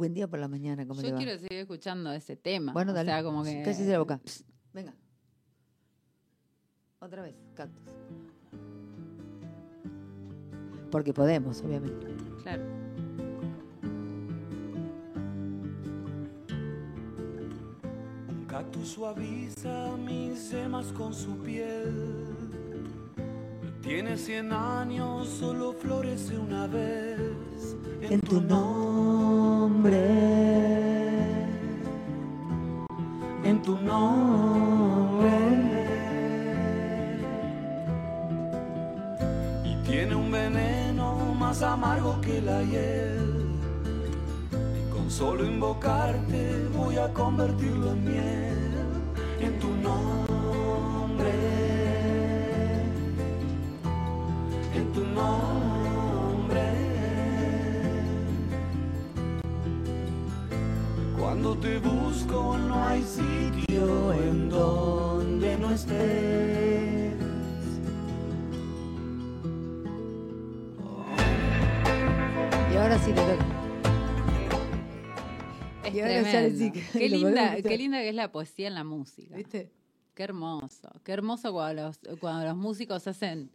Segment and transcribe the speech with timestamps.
[0.00, 1.18] Buen día por la mañana, ¿cómo Yo va?
[1.18, 2.72] quiero seguir escuchando ese tema.
[2.72, 3.10] Bueno, o dale.
[3.10, 3.60] sea, como que...
[3.62, 4.18] Cállese la boca.
[4.24, 4.94] Psst, Venga.
[7.00, 7.92] Otra vez, cactus.
[10.90, 12.06] Porque podemos, obviamente.
[12.42, 12.62] Claro.
[18.30, 22.39] Un cactus suaviza mis yemas con su piel.
[23.82, 27.76] Tiene cien años, solo florece una vez.
[28.02, 30.00] En tu nombre.
[33.50, 35.30] en tu nombre.
[39.64, 43.56] Y tiene un veneno más amargo que la hiel.
[44.78, 48.76] Y con solo invocarte voy a convertirlo en miel.
[49.40, 50.29] En tu nombre.
[55.20, 56.66] Nombre.
[61.18, 67.14] Cuando te busco no hay sitio en donde no estés.
[72.72, 73.46] Y ahora sí le toca.
[75.84, 76.58] Es Y ahora tremendo.
[76.58, 79.34] sí que qué, linda, qué linda que es la poesía en la música.
[79.36, 79.72] ¿Viste?
[80.14, 80.88] Qué hermoso.
[81.04, 83.50] Qué hermoso cuando los, cuando los músicos hacen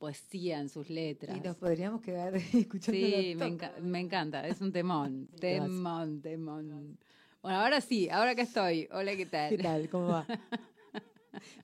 [0.00, 1.36] poesía en sus letras.
[1.36, 4.46] Y nos podríamos quedar escuchando Sí, me, enca- me encanta.
[4.48, 5.28] Es un temón.
[5.40, 6.98] temón, temón.
[7.42, 8.88] Bueno, ahora sí, ahora que estoy.
[8.92, 9.50] Hola, ¿qué tal?
[9.50, 9.88] ¿Qué tal?
[9.88, 10.26] ¿Cómo va?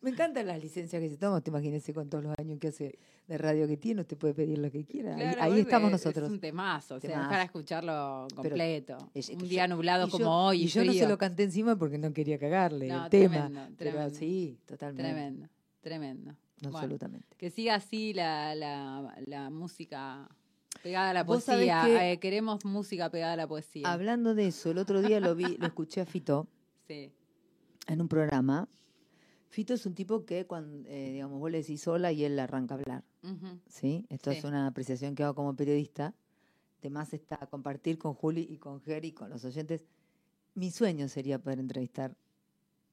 [0.00, 1.42] Me encantan las licencias que se toman.
[1.42, 4.58] Te imagínese con todos los años que hace de radio que tiene, usted puede pedir
[4.58, 5.16] lo que quiera.
[5.16, 6.30] Ahí- Claro, ahí, es- estamos es nosotros.
[6.30, 7.28] un temazo, o sea, Temazo.
[7.30, 8.96] para escucharlo completo.
[9.12, 10.62] Es- un yo- día nublado como yo- hoy.
[10.62, 13.34] Y yo no se lo canté encima porque no quería cagarle No, el tema.
[13.48, 14.14] tremendo, Pero tremendo.
[14.14, 15.02] sí, totalmente.
[15.02, 15.48] Tremendo,
[15.80, 16.36] tremendo.
[16.62, 17.36] Bueno, Absolutamente.
[17.36, 20.28] que siga así la, la, la música
[20.82, 21.82] pegada a la poesía.
[21.84, 23.92] que- eh, queremos música pegada a la poesía.
[23.92, 26.46] Hablando de eso, el otro día lo vi, lo escuché a Fito
[26.88, 27.12] Sí.
[27.88, 28.68] en un programa.
[29.48, 32.74] Fito es un tipo que cuando, eh, digamos, vos le decís hola y él arranca
[32.74, 33.04] a hablar.
[33.68, 34.06] ¿sí?
[34.08, 34.38] Esto Sí.
[34.38, 36.14] es una apreciación que hago como periodista.
[36.80, 39.84] Además está compartir con Juli y con Geri, con los oyentes.
[40.54, 42.14] Mi sueño sería poder entrevistar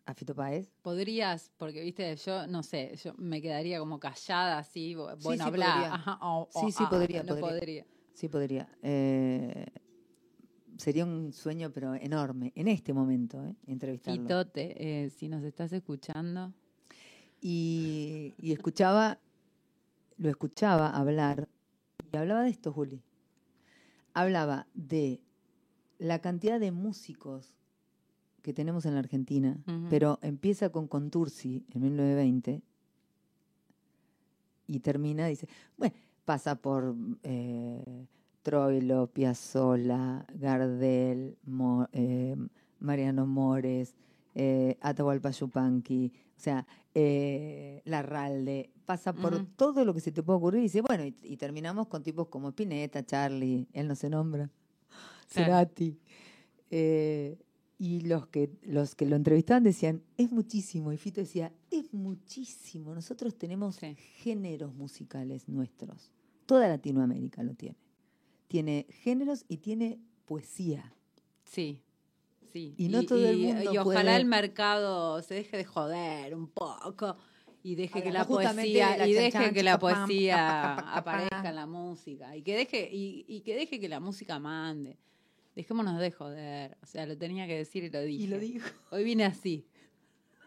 [0.06, 0.69] a Fito Páez.
[0.81, 5.44] Podrías, porque viste, yo no sé, yo me quedaría como callada así, bo- Sí, bueno,
[5.46, 6.00] sí, hablar.
[6.52, 7.50] Sí, sí, ah, podría, No podría.
[7.59, 7.86] podría.
[8.13, 8.78] Sí, podría.
[8.81, 9.66] Eh,
[10.78, 13.56] sería un sueño, pero enorme, en este momento, ¿eh?
[13.68, 14.22] entrevistarlo.
[14.24, 16.53] Fitote, eh, si nos estás escuchando,
[17.42, 19.19] Y, y escuchaba,
[20.18, 21.50] lo escuchaba hablar,
[22.12, 23.02] y hablaba de esto, Juli.
[24.13, 25.22] Hablaba de
[25.97, 27.58] la cantidad de músicos
[28.44, 29.58] que tenemos en la Argentina,
[29.90, 32.62] pero empieza con Contursi en 1920
[34.68, 35.96] y termina, dice, bueno,
[36.26, 38.06] pasa por eh,
[38.44, 42.36] Troilo, Piazzolla, Gardel, Mo- eh,
[42.80, 43.96] Mariano Mores,
[44.36, 50.38] eh, Atahualpa Yupanqui, o sea, eh, Larralde, pasa por todo lo que se te puede
[50.38, 54.10] ocurrir y dice, bueno, y, y terminamos con tipos como Spinetta, Charlie, él no se
[54.10, 54.50] nombra,
[55.30, 55.46] Claro.
[55.52, 55.98] Cerati.
[56.70, 57.38] eh,
[57.78, 60.94] y los que, los que lo entrevistaban decían, es muchísimo.
[60.94, 62.94] Y Fito decía, es muchísimo.
[62.95, 63.95] Nosotros tenemos Sí.
[64.22, 66.12] géneros musicales nuestros.
[66.45, 67.75] Toda Latinoamérica lo tiene.
[68.47, 70.94] Tiene géneros y tiene poesía.
[71.44, 71.81] sí.
[72.51, 72.75] Sí.
[72.78, 76.35] Y no todo el y- mundo y ojalá puede- el mercado se deje de joder
[76.35, 77.17] un poco
[77.63, 80.75] y deje que la poesía la y deje chan, que la pam, poesía pa, pa,
[80.75, 81.50] pa, pa, aparezca pa.
[81.50, 85.00] en la música y que deje y, y que deje que la música mande.
[85.56, 88.24] Dejémonos de joder, o sea, lo tenía que decir y lo dije.
[88.24, 88.68] Y lo dijo.
[88.91, 89.66] Hoy vine así.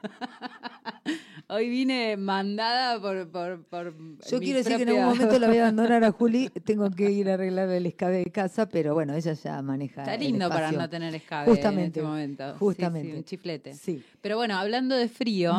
[1.48, 3.28] Hoy vine mandada por...
[3.30, 3.94] por, por
[4.28, 6.48] Yo quiero decir que en algún momento la voy a abandonar a Juli.
[6.64, 10.02] Tengo que ir a arreglar el escabe de casa, pero bueno, ella ya maneja.
[10.02, 12.44] Está el lindo para no tener escabe Justamente, en este momento.
[12.46, 13.16] Sí, sí, justamente.
[13.16, 13.74] un chiflete.
[13.74, 14.02] Sí.
[14.20, 15.52] Pero bueno, hablando de frío,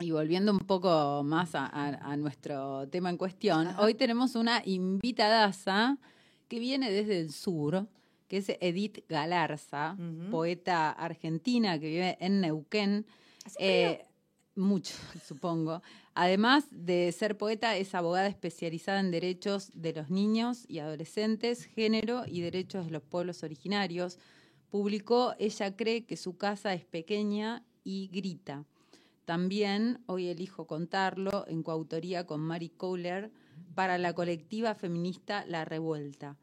[0.00, 3.80] y volviendo un poco más a, a- a nuestro tema en cuestión, Ajá.
[3.82, 5.98] hoy tenemos una invitadaza
[6.48, 7.86] que viene desde el sur,
[8.28, 9.96] que es Edith Galarza,
[10.30, 13.06] poeta argentina que vive en Neuquén.
[13.58, 14.02] Eh,
[14.56, 14.94] mucho,
[15.24, 15.82] supongo.
[16.14, 22.24] Además de ser poeta, es abogada especializada en derechos de los niños y adolescentes, género
[22.26, 24.18] y derechos de los pueblos originarios.
[24.70, 28.64] Publicó Ella cree que su casa es pequeña y grita.
[29.26, 33.30] También, hoy elijo contarlo, en coautoría con Mary Kohler,
[33.74, 36.36] para la colectiva feminista La Revuelta.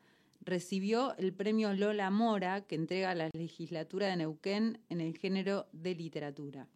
[0.46, 5.96] Recibió el premio Lola Mora, que entrega la legislatura de Neuquén en el género de
[5.96, 6.68] literatura.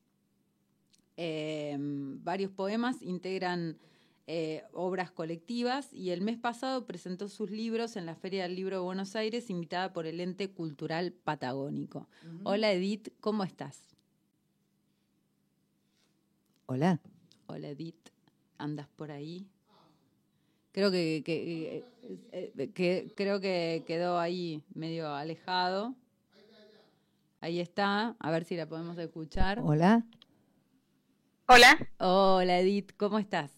[1.18, 3.78] Eh, varios poemas integran
[4.30, 8.76] eh, obras colectivas y el mes pasado presentó sus libros en la Feria del Libro
[8.76, 12.10] de Buenos Aires, invitada por el ente cultural patagónico.
[12.44, 13.82] Hola Edith, ¿cómo estás?
[16.66, 17.00] Hola.
[17.46, 18.10] Hola Edith,
[18.58, 19.48] ¿andas por ahí?
[20.78, 21.84] Creo que, que,
[22.32, 25.96] eh, que, creo que quedó ahí medio alejado.
[27.42, 29.60] Ahí está, a ver si la podemos escuchar.
[29.64, 30.06] Hola.
[31.48, 31.90] Hola.
[31.98, 33.52] Hola Edith, ¿cómo estás?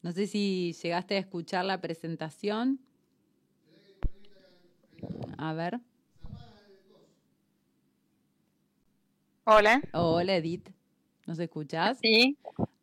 [0.00, 2.80] No sé si llegaste a escuchar la presentación.
[5.36, 5.80] A ver.
[9.44, 9.82] Hola.
[9.92, 10.70] Hola Edith,
[11.26, 11.98] ¿nos escuchás?
[12.02, 12.36] Sí.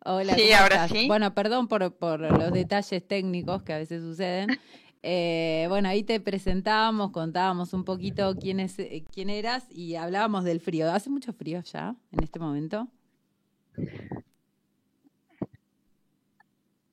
[0.03, 1.07] Hola, sí, ahora sí.
[1.07, 4.49] Bueno, perdón por, por los detalles técnicos que a veces suceden.
[5.03, 10.43] Eh, bueno, ahí te presentábamos, contábamos un poquito quién, es, eh, quién eras y hablábamos
[10.43, 10.91] del frío.
[10.91, 12.87] ¿Hace mucho frío ya en este momento?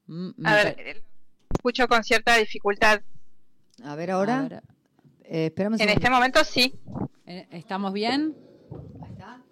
[0.07, 1.03] Mm, a ver,
[1.55, 3.03] escucho con cierta dificultad.
[3.85, 4.63] A ver ahora.
[5.25, 6.75] Eh, en este momento sí.
[7.27, 8.35] ¿Estamos bien?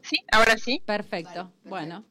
[0.08, 0.82] Sí, ahora sí.
[0.84, 1.52] Perfecto.
[1.64, 2.04] Bueno.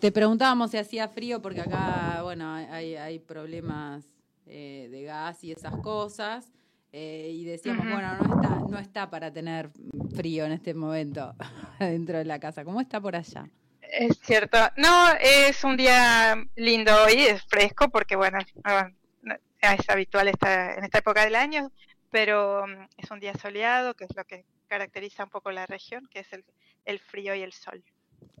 [0.00, 4.04] Te preguntábamos si hacía frío porque acá, bueno, hay, hay problemas
[4.46, 6.50] eh, de gas y esas cosas.
[6.92, 9.70] Eh, y decíamos, bueno, no está, no está para tener
[10.16, 11.34] frío en este momento
[11.78, 12.64] dentro de la casa.
[12.64, 13.48] ¿Cómo está por allá?
[13.82, 14.58] Es cierto.
[14.76, 20.98] No, es un día lindo hoy, es fresco porque, bueno, es habitual esta, en esta
[20.98, 21.70] época del año,
[22.10, 26.06] pero mm, es un día soleado, que es lo que caracteriza un poco la región,
[26.06, 26.44] que es el,
[26.84, 27.82] el frío y el sol.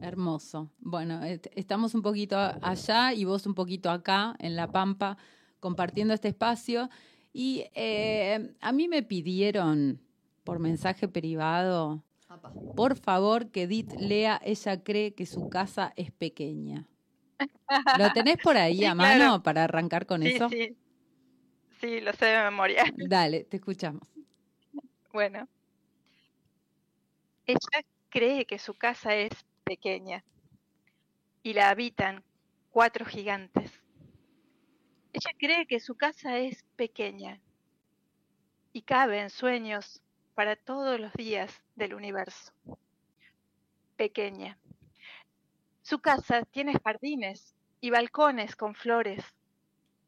[0.00, 0.70] Hermoso.
[0.78, 5.18] Bueno, estamos un poquito allá y vos un poquito acá, en La Pampa
[5.58, 6.88] compartiendo este espacio.
[7.32, 10.00] Y eh, a mí me pidieron
[10.44, 12.04] por mensaje privado,
[12.76, 16.88] por favor, que Edith lea Ella cree que su casa es pequeña.
[17.98, 20.48] ¿Lo tenés por ahí a mano para arrancar con eso?
[20.48, 20.76] Sí.
[21.80, 22.84] sí, lo sé de memoria.
[22.96, 24.08] Dale, te escuchamos.
[25.12, 25.48] Bueno.
[27.50, 29.32] Ella cree que su casa es
[29.64, 30.22] pequeña
[31.42, 32.22] y la habitan
[32.70, 33.82] cuatro gigantes.
[35.12, 37.40] Ella cree que su casa es pequeña
[38.72, 40.00] y cabe en sueños
[40.36, 42.52] para todos los días del universo.
[43.96, 44.56] Pequeña.
[45.82, 49.24] Su casa tiene jardines y balcones con flores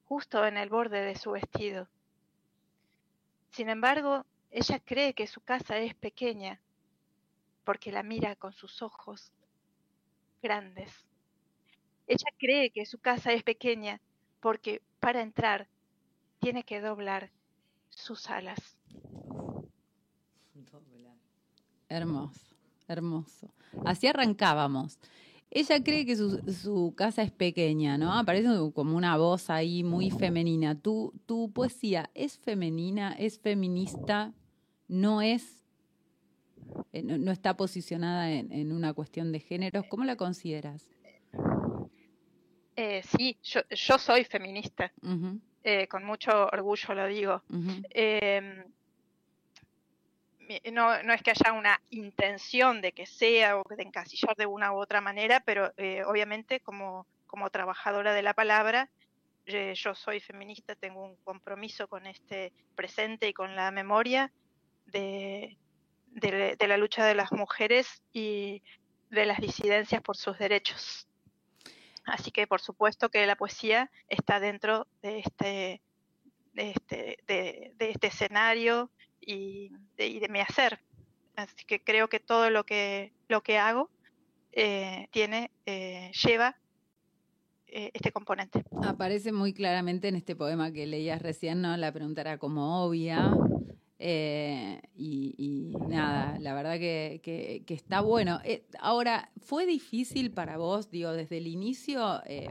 [0.04, 1.88] justo en el borde de su vestido.
[3.50, 6.60] Sin embargo, ella cree que su casa es pequeña
[7.64, 9.32] porque la mira con sus ojos
[10.42, 10.90] grandes.
[12.06, 14.00] Ella cree que su casa es pequeña
[14.40, 15.68] porque para entrar
[16.40, 17.30] tiene que doblar
[17.90, 18.76] sus alas.
[21.88, 22.56] Hermoso,
[22.88, 23.52] hermoso.
[23.84, 24.98] Así arrancábamos.
[25.50, 28.14] Ella cree que su, casa es pequeña, ¿no?
[28.14, 30.74] Aparece como una voz ahí muy femenina.
[30.74, 34.32] ¿Tu, tu poesía es femenina, es feminista,
[34.88, 35.61] no es,
[36.92, 39.84] eh, no, está posicionada en, una cuestión de género?
[39.88, 40.88] ¿Cómo la consideras?
[42.76, 44.92] Eh, sí, yo, yo, soy feminista,
[45.62, 47.42] eh, con mucho orgullo lo digo.
[47.90, 48.64] Em,
[50.72, 54.72] no, no, es que haya una intención de que sea o de encasillar de una
[54.72, 55.72] u otra manera, pero
[56.06, 58.90] obviamente como, como trabajadora de la palabra,
[59.46, 64.30] yo soy feminista, tengo un compromiso con este presente y con la memoria
[64.86, 65.56] de,
[66.12, 68.62] de la lucha de las mujeres y
[69.10, 71.06] de las disidencias por sus derechos.
[72.04, 75.82] Así que por supuesto que la poesía está dentro de este,
[76.54, 78.90] de este, de, este escenario
[79.20, 80.80] y de, mi hacer.
[81.36, 83.90] Así que creo que todo lo que, lo que hago
[84.52, 86.56] eh, tiene, eh, lleva
[87.68, 88.64] eh, este componente.
[88.84, 91.76] Aparece muy claramente en este poema que leías recién, ¿no?
[91.76, 93.32] La pregunta era como obvia,
[94.04, 98.40] eh, y, nada, la verdad que, está bueno.
[98.42, 102.48] Eh, ahora, ¿fue difícil para vos, digo, desde el inicio, eh,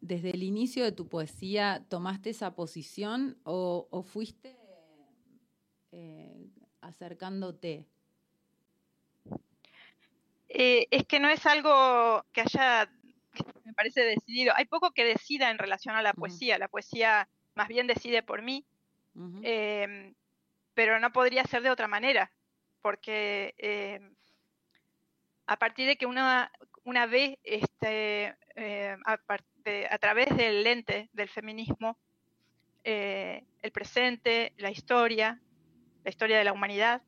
[0.00, 4.56] desde el inicio de tu poesía, tomaste esa posición o, fuiste
[6.80, 7.86] acercándote?
[10.48, 12.90] es que no es algo que haya,
[13.64, 14.52] me parece decidido.
[14.56, 16.58] Hay poco que decida en relación a la poesía.
[16.58, 18.66] La poesía más bien decide por mí
[19.42, 20.14] Em,
[20.74, 22.30] pero no podría ser de otra manera,
[22.80, 24.14] porque em,
[25.46, 26.52] a partir de que una,
[26.84, 31.98] una ve este, eh, a, través del lente del feminismo
[32.84, 35.40] eh, el presente, la historia,
[36.04, 37.02] la historia de la humanidad,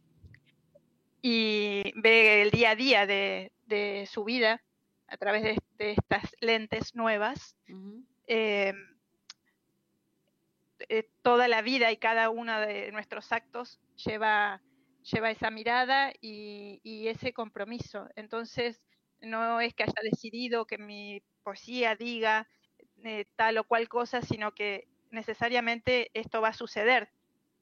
[1.23, 4.63] y ve el día a día de, de su vida
[5.07, 7.57] a través de, de estas lentes nuevas,
[10.89, 14.63] eh, toda la vida y cada uno de nuestros actos lleva,
[15.03, 18.09] lleva esa mirada y, ese compromiso.
[18.17, 18.81] Entonces,
[19.21, 22.49] no es que haya decidido que mi poesía diga
[23.05, 27.11] eh, tal o cual cosa, sino que necesariamente esto va a suceder.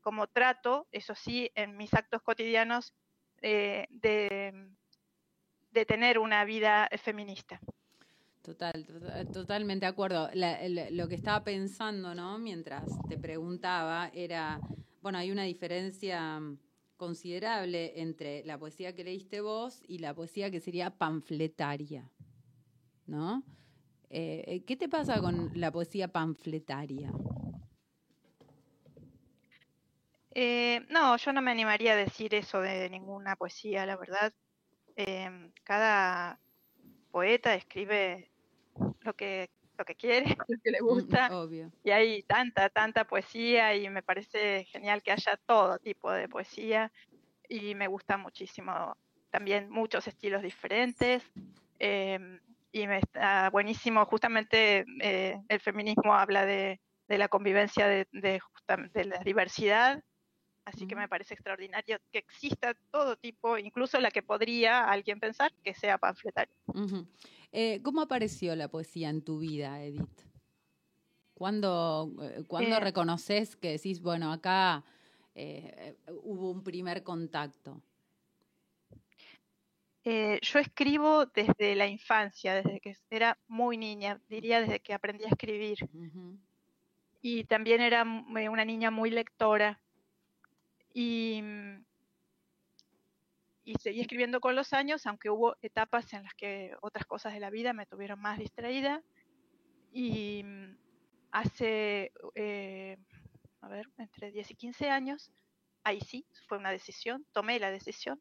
[0.00, 2.94] Como trato, eso sí, en mis actos cotidianos,
[3.42, 4.68] eh, de,
[5.70, 7.60] de tener una vida feminista.
[8.42, 10.30] Total, tota- totalmente de acuerdo.
[10.90, 12.38] Lo que estaba pensando, ¿no?
[12.38, 14.64] Mientras te preguntaba, era,
[15.00, 16.58] bueno, hay una diferencia mm,
[16.96, 22.10] considerable entre la poesía que leíste vos y la poesía que sería panfletaria,
[23.06, 23.44] ¿no?
[24.10, 27.20] Eh, ¿Qué te pasa con la poesía panfletaria?
[30.34, 34.32] Eh, no, yo no me animaría a decir eso de ninguna poesía, la verdad.
[34.96, 36.40] Em, cada
[37.10, 38.30] poeta escribe
[39.00, 41.72] lo que, lo que quiere, lo que le Mm, gusta, Obvio.
[41.82, 46.92] y hay tanta, tanta poesía y me parece genial que haya todo tipo de poesía
[47.48, 48.96] y me gusta muchísimo
[49.30, 51.24] también muchos estilos diferentes.
[51.78, 52.40] em,
[52.72, 59.04] y me está buenísimo, justamente eh, el feminismo habla de, de la convivencia de, de
[59.06, 60.02] la diversidad
[60.68, 65.50] Así que me parece extraordinario que exista todo tipo, incluso la que podría alguien pensar
[65.64, 66.54] que sea panfletaria.
[67.52, 70.20] Eh, ¿Cómo apareció la poesía en tu vida, Edith?
[71.32, 74.84] ¿Cuándo, eh, cuándo Eh, reconoces que decís, bueno, acá
[76.22, 77.80] hubo un primer contacto?
[80.04, 85.28] Yo escribo desde la infancia, desde que era muy niña, diría desde que aprendí a
[85.28, 85.78] escribir.
[87.22, 89.80] Y también era una niña muy lectora.
[90.92, 91.84] Y, mm,
[93.64, 97.40] y seguí escribiendo con los años, aunque hubo etapas en las que otras cosas de
[97.40, 99.02] la vida me tuvieron más distraída.
[99.92, 100.76] Y mm,
[101.32, 102.96] hace, eh,
[103.60, 105.30] a ver, entre 10 y 15 años,
[105.84, 108.20] ahí sí, fue una decisión, tomé la decisión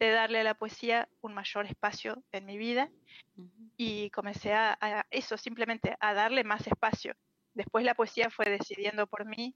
[0.00, 2.90] de darle a la poesía un mayor espacio en mi vida
[3.36, 3.70] Ujú.
[3.76, 7.14] y comencé a, a eso, simplemente a darle más espacio.
[7.54, 9.54] Después la poesía fue decidiendo por mí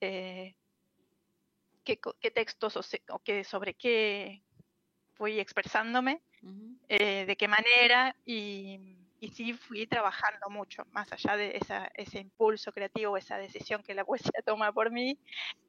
[0.00, 0.54] eh,
[1.84, 4.42] qué, qué textos o, se- o qué, sobre qué
[5.14, 6.76] fui expresándome, Ujú.
[6.88, 12.18] eh, de qué manera y, y sí fui trabajando mucho, más allá de esa, ese
[12.18, 15.18] impulso creativo, esa decisión que la poesía toma por mí,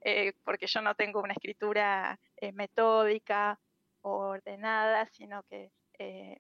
[0.02, 3.60] eh, porque yo no tengo una escritura eh, metódica
[4.02, 6.38] o ordenada, sino que eh,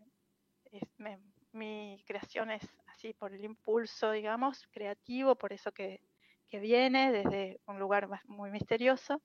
[0.71, 1.19] es- me-
[1.51, 6.01] mi creación es así por el impulso, digamos, creativo, por eso que,
[6.49, 9.21] que viene desde un lugar muy misterioso.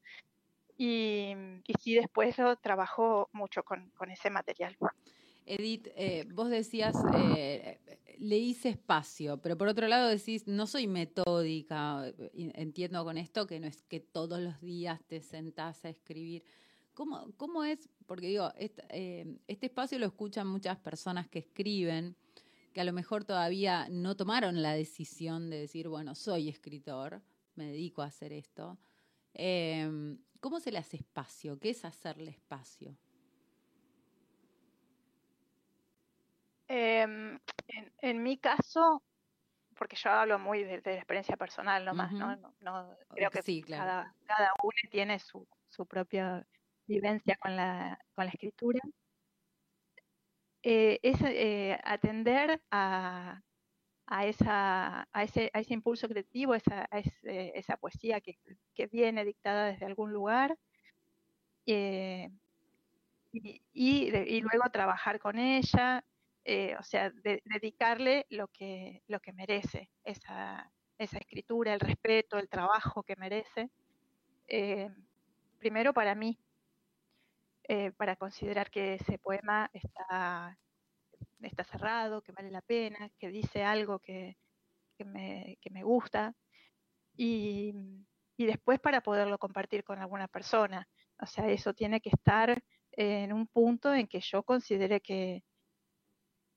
[0.78, 1.32] Y,
[1.66, 4.76] y sí, después trabajo mucho con, con ese material.
[5.44, 7.80] Edith, eh, vos decías, eh,
[8.18, 13.46] le hice espacio, pero por otro lado decís, no soy metódica, eh, entiendo con esto
[13.46, 16.44] que no es que todos los días te sentás a escribir.
[16.94, 17.88] ¿Cómo, cómo es?
[18.06, 22.14] Porque digo, est- eh, este espacio lo escuchan muchas personas que escriben,
[22.72, 27.22] que a lo mejor todavía no tomaron la decisión de decir, bueno, soy escritor,
[27.56, 28.78] me dedico a hacer esto.
[30.40, 31.58] ¿Cómo se le hace espacio?
[31.58, 32.96] ¿Qué es hacerle espacio?
[36.68, 39.02] Em, en, en mi caso,
[39.76, 42.32] porque yo hablo muy de, de la experiencia personal nomás, ¿no?
[42.32, 42.40] Ujú.
[42.42, 43.84] No, no- creo que Sí, claro.
[43.84, 46.46] cada, cada uno tiene su, su propia
[46.86, 48.80] vivencia con la, con la escritura.
[50.62, 53.42] Eh, es eh, atender a,
[54.08, 58.38] a, esa, a, ese, a ese impulso creativo, esa, a esa poesía que,
[58.90, 60.56] viene dictada desde algún lugar.
[61.66, 62.30] eh,
[63.32, 64.10] y,
[64.40, 66.04] luego trabajar con ella,
[66.44, 72.48] eh, o sea, de- dedicarle lo que, lo que merece, esa, escritura, el respeto, el
[72.48, 73.70] trabajo que merece,
[74.48, 74.90] eh,
[75.58, 76.38] primero para mí,
[77.98, 80.56] para considerar que ese poema está,
[81.46, 84.36] está cerrado, que vale la pena, que dice algo que,
[84.96, 86.34] que me, que me gusta,
[87.16, 87.74] y,
[88.36, 90.88] y después para poderlo compartir con alguna persona.
[91.20, 95.42] O sea, eso tiene que estar en un punto en que yo considere que,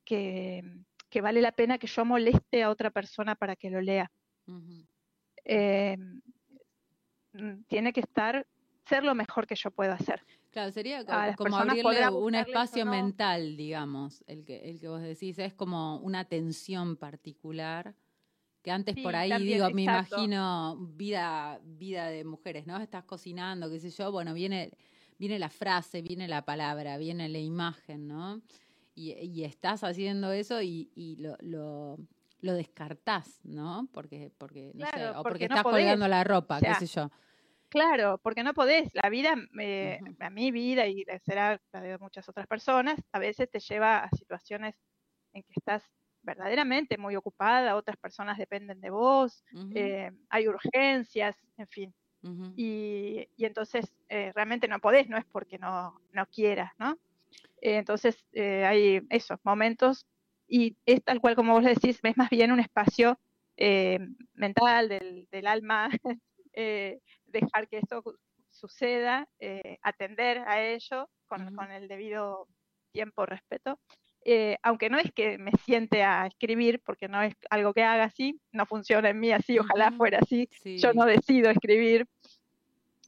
[0.06, 0.64] que,
[1.10, 4.12] que vale la pena que yo moleste a otra persona para que lo lea.
[5.44, 5.98] Eh,
[7.34, 8.48] mm, tiene que estar,
[8.86, 10.24] ser lo mejor que yo puedo hacer.
[10.52, 11.06] Claro, sería
[11.36, 12.92] como abrirle un espacio no.
[12.92, 17.96] mental, digamos, el que, el que vos decís, es como una atención particular,
[18.62, 20.16] que antes por ahí, también, digo, me exacto.
[20.16, 22.78] imagino vida, vida de mujeres, ¿no?
[22.78, 24.72] Estás cocinando, qué sé yo, bueno, viene,
[25.18, 28.42] viene la frase, viene la palabra, viene la imagen, ¿no?
[28.94, 31.98] y, estás haciendo eso y, lo, lo,
[32.42, 33.88] lo, descartás, ¿no?
[33.92, 37.10] Porque, porque no sé, o porque, estás colgando la ropa, qué sé yo.
[37.72, 38.90] Claro, porque no podés.
[38.94, 43.50] La vida, eh, a mi vida y será la de muchas otras personas, a veces
[43.50, 44.76] te lleva a situaciones
[45.32, 45.82] en que estás
[46.22, 51.94] verdaderamente muy ocupada, otras personas dependen de vos, eh, hay urgencias, en fin.
[52.58, 56.98] y, y, entonces eh, realmente no podés, no es porque no, no quieras, ¿no?
[57.62, 60.06] Eh, entonces hay esos momentos
[60.46, 63.18] y es tal cual como vos decís, es más bien un espacio
[64.34, 65.90] mental del, del alma,
[67.32, 68.04] dejar que esto
[68.50, 69.28] suceda,
[69.82, 72.48] atender a ello con, con el debido
[72.92, 73.80] tiempo, respeto
[74.24, 78.04] eh, aunque no es que me siente a escribir, porque no es algo que haga
[78.04, 82.06] así, no funciona en mí así, ojalá fuera así, yo no decido escribir.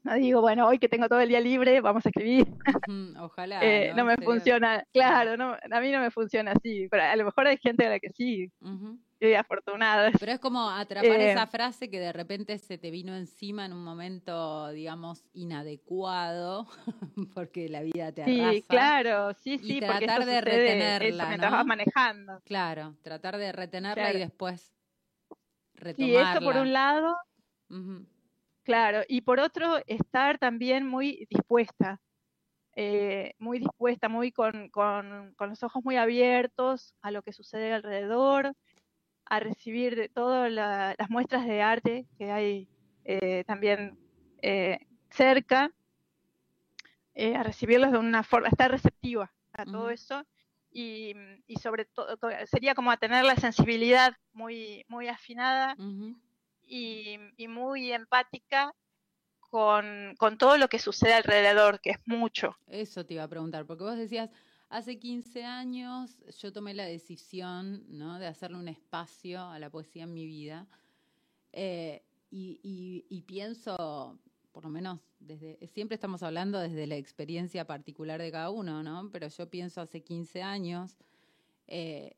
[0.03, 2.45] No digo, bueno, hoy que tengo todo el día libre, vamos a escribir.
[3.21, 3.59] ojalá.
[3.63, 4.03] Eh, ¿no?
[4.03, 7.57] me funciona, claro, no, a mí no me funciona así, pero a lo mejor hay
[7.57, 8.51] gente a la que sí
[9.37, 10.11] afortunada.
[10.19, 13.73] Pero es como atrapar eh, esa frase que de repente se te vino encima en
[13.73, 16.67] un momento, digamos, inadecuado,
[17.33, 18.51] porque la vida te arrasa.
[18.51, 21.27] Sí, claro, sí, sí, y tratar de retenerla.
[21.27, 22.41] mientras vas manejando.
[22.45, 24.73] Claro, tratar de retenerla y después
[25.75, 26.31] retomarla.
[26.33, 27.15] Y eso por un lado.
[28.63, 31.99] Claro, y por otro, estar también muy dispuesta.
[32.75, 37.71] Eh, muy dispuesta, muy con, con, con, los ojos muy abiertos a lo que sucede
[37.71, 38.55] alrededor,
[39.33, 42.67] a recibir de todas las muestras de arte que hay
[43.03, 43.97] eh, también
[44.43, 45.71] eh, cerca,
[47.15, 50.23] eh, a recibirlos de una forma, estar receptiva a todo eso
[50.71, 51.15] y,
[51.59, 55.75] sobre todo sería como a tener la sensibilidad muy, muy afinada
[56.67, 58.75] y, muy empática
[59.39, 62.55] con, con, todo lo que sucede alrededor, que es mucho.
[62.67, 64.29] Eso te iba a preguntar, porque vos decías,
[64.73, 67.85] Hace 15 años yo tomé la decisión
[68.17, 70.65] de hacerle un espacio a la poesía en mi vida
[71.51, 72.01] eh,
[72.31, 74.17] y, pienso,
[74.51, 79.11] por lo menos desde, siempre estamos hablando desde la experiencia particular de cada uno, ¿no?
[79.11, 80.97] Pero yo pienso hace 15 años,
[81.67, 82.17] eh,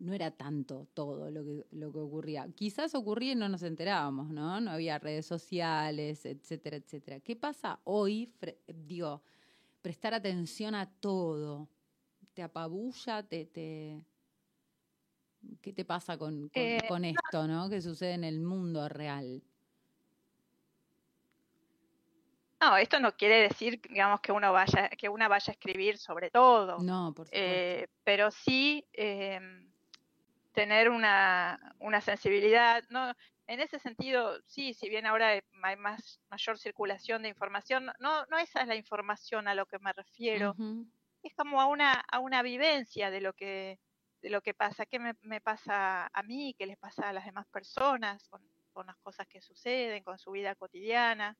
[0.00, 2.48] no era tanto todo lo que, lo que ocurría.
[2.52, 4.60] Quizás ocurría y no nos enterábamos, ¿no?
[4.60, 7.20] No había redes sociales, etcétera, etcétera.
[7.20, 8.28] ¿Qué pasa hoy?
[8.66, 9.22] Digo,
[9.82, 11.68] prestar atención a todo,
[12.34, 14.04] te apabulla, te, te...
[15.60, 17.68] ¿Qué te pasa con, eh, con, esto, no?
[17.68, 19.42] Que sucede en el mundo real.
[22.60, 26.30] No, esto no quiere decir, digamos, que uno vaya, que una vaya a escribir sobre
[26.30, 26.78] todo.
[26.78, 29.68] No, por eh, pero sí em,
[30.52, 32.84] tener una, una sensibilidad.
[32.88, 33.12] No,
[33.48, 35.40] en ese sentido, sí, si bien ahora hay
[35.78, 39.92] más mayor circulación de información, no, no esa es la información a lo que me
[39.92, 40.54] refiero
[41.22, 43.78] es como a una, a una vivencia de lo que,
[44.20, 47.24] de lo que pasa, qué me, me pasa a mí, qué les pasa a las
[47.24, 51.36] demás personas, con, con las cosas que suceden, con su vida cotidiana.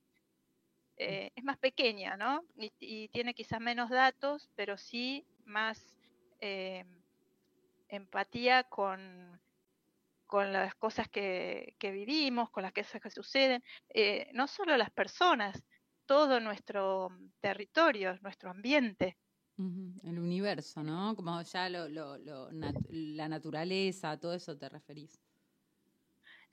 [0.96, 2.44] Eh, es más pequeña, ¿no?
[2.56, 5.96] Y, tiene quizás menos datos, pero sí más
[6.40, 6.84] eh,
[7.88, 9.40] empatía con,
[10.26, 14.90] con las cosas que, que, vivimos, con las cosas que suceden, eh, no solo las
[14.90, 15.62] personas,
[16.06, 17.08] todo nuestro
[17.40, 19.16] territorio, nuestro ambiente.
[20.04, 21.14] El universo, ¿no?
[21.14, 22.18] Como ya lo, lo,
[22.90, 25.20] la naturaleza, todo eso te referís.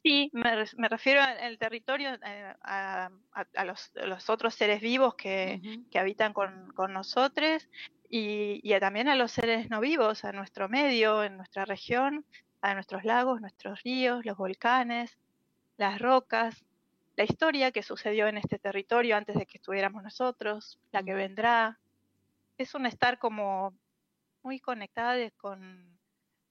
[0.02, 5.62] Sí, me, me refiero al territorio, eh, a, a, los, los, otros seres vivos que,
[5.92, 7.68] que habitan con, con nosotros
[8.10, 12.26] y, y también a los seres no vivos, a nuestro medio, en nuestra región,
[12.62, 15.18] a nuestros lagos, nuestros ríos, los volcanes,
[15.78, 16.64] las rocas,
[17.18, 21.78] la historia que sucedió en este territorio antes de que estuviéramos nosotros, la que vendrá,
[22.60, 23.74] es un estar como
[24.44, 25.98] muy conectada con,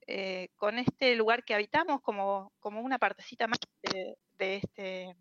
[0.07, 5.15] eh, con este lugar que habitamos como, como una partecita más de, este,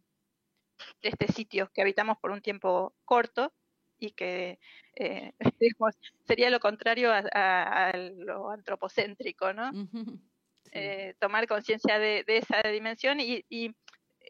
[1.02, 3.54] de este sitio que habitamos por un tiempo corto
[4.00, 4.60] y que
[4.95, 5.34] eh,
[6.26, 9.71] sería lo contrario a, lo antropocéntrico, ¿no?
[10.73, 13.73] Eh, tomar conciencia de, esa dimensión y, y,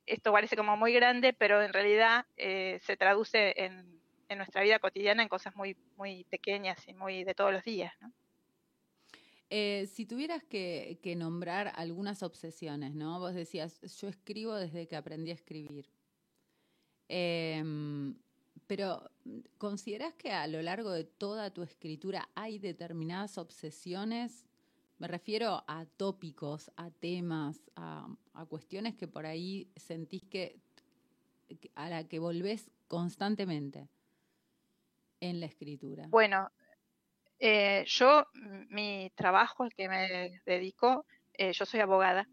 [0.06, 5.24] esto parece como muy grande, pero en realidad se traduce en, en nuestra vida cotidiana
[5.24, 7.94] en cosas muy, muy pequeñas y muy de todos los días.
[8.02, 8.12] ¿no?
[9.50, 13.20] Eh, si tuvieras que, nombrar algunas obsesiones, ¿no?
[13.20, 15.90] Vos decías, yo escribo desde que aprendí a escribir.
[17.08, 18.16] Em,
[18.68, 19.10] pero,
[19.58, 24.46] ¿consideras que a lo largo de toda tu escritura hay determinadas obsesiones?
[25.00, 30.60] Me refiero a tópicos, a temas, a, a cuestiones que por ahí sentís que
[31.76, 33.88] a la que volvés constantemente
[35.20, 36.06] en la escritura?
[36.10, 36.50] Bueno,
[37.40, 38.26] Eh, yo,
[38.70, 42.28] mi trabajo al que me dedico, eh, yo soy abogada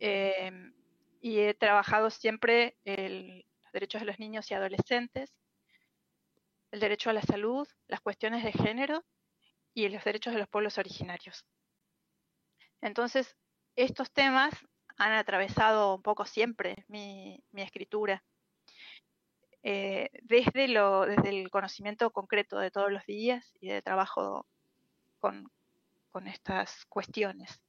[0.00, 0.72] em,
[1.20, 5.34] y he trabajado siempre el, los derechos de los niños y adolescentes,
[6.70, 9.04] el derecho a la salud, las cuestiones de género
[9.74, 11.44] y los derechos de los pueblos originarios.
[12.80, 13.36] Entonces,
[13.76, 14.54] estos temas
[14.96, 18.22] han atravesado un poco siempre mi, escritura.
[19.62, 24.46] Eh, desde, lo, desde el conocimiento concreto de todos los días y de trabajo
[25.18, 25.50] con,
[26.26, 27.60] estas cuestiones.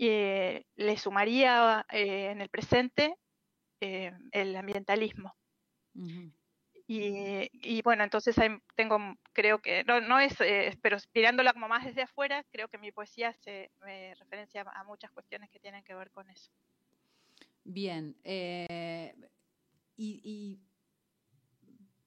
[0.00, 3.14] Eh, le sumaría eh, en el presente
[3.80, 5.36] el ambientalismo.
[6.90, 8.34] Y, bueno, entonces
[8.74, 8.98] tengo,
[9.34, 12.92] creo que, no, no es, eh, pero mirándola como más desde afuera, creo que mi
[12.92, 16.50] poesía se me referencia a muchas cuestiones que tienen que ver con eso.
[17.62, 19.14] Bien, eh,
[19.98, 20.58] y,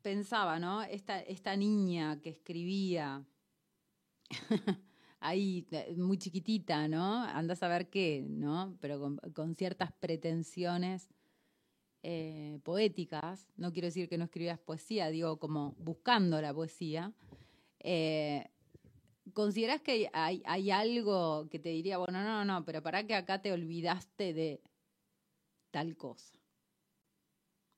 [0.02, 0.84] pensaba, ¿no?
[0.84, 3.26] Esta, esta niña que escribía
[5.20, 7.24] ahí, muy chiquitita, ¿no?
[7.24, 8.78] Andás a ver qué, ¿no?
[8.82, 11.10] Pero con, ciertas pretensiones
[12.04, 17.14] eh, poéticas, no quiero decir que no escribías poesía, digo como buscando la poesía,
[17.80, 18.50] eh,
[19.34, 23.42] ¿consideras que hay, hay, algo que te diría, bueno, no, no, pero para que acá
[23.42, 24.62] te olvidaste de
[25.70, 26.41] tal cosa?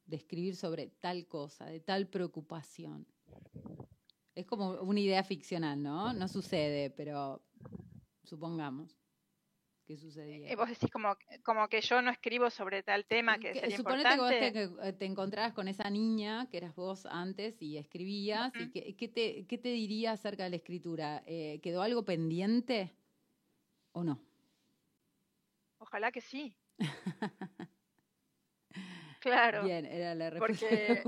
[0.06, 3.08] De escribir sobre tal cosa, de tal preocupación.
[4.36, 6.14] Es como una idea ficcional, ¿no?
[6.14, 7.42] No sucede, pero
[8.24, 8.98] supongamos
[9.86, 10.52] qué sucedía.
[10.52, 14.10] Y vos decís como, como que yo no escribo sobre tal tema que, sería suponete
[14.10, 14.54] importante.
[14.54, 18.72] que vos te, te, encontrabas con esa niña que eras vos antes y escribías, y
[18.72, 21.24] que, ¿qué, te, ¿qué te diría acerca de la escritura?
[21.26, 22.94] Eh, ¿Quedó algo pendiente
[23.92, 24.20] o no?
[25.80, 26.56] Ojalá que sí.
[29.24, 29.64] claro.
[29.64, 30.68] Bien, era la respuesta.
[30.68, 31.04] Porque,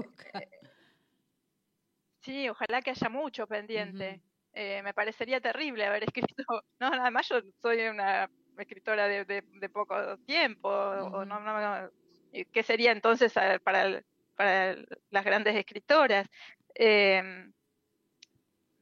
[2.22, 4.22] sí, ojalá que haya mucho pendiente.
[4.54, 6.64] Eh, me parecería terrible haber escrito.
[6.80, 11.90] No, además yo soy una escritora de, de, poco tiempo, o no, no,
[12.32, 14.02] ¿qué sería entonces para,
[14.34, 14.76] para
[15.10, 16.28] las grandes escritoras?
[16.74, 17.52] Em,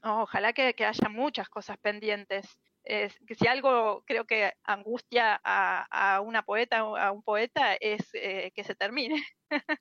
[0.04, 2.46] ojalá que, haya muchas cosas pendientes.
[2.84, 8.64] Que si algo creo que angustia a, una poeta, a un poeta, es eh, que
[8.64, 9.24] se termine.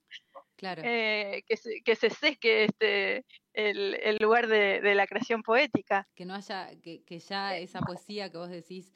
[0.55, 0.83] Claro.
[0.85, 6.07] Eh, que, se, que se seque este, el, el lugar de, de, la creación poética.
[6.15, 8.95] Que no haya, que, que ya esa poesía que vos decís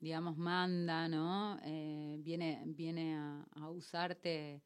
[0.00, 1.58] digamos, manda, ¿no?
[1.64, 4.62] Eh, viene viene a, usarte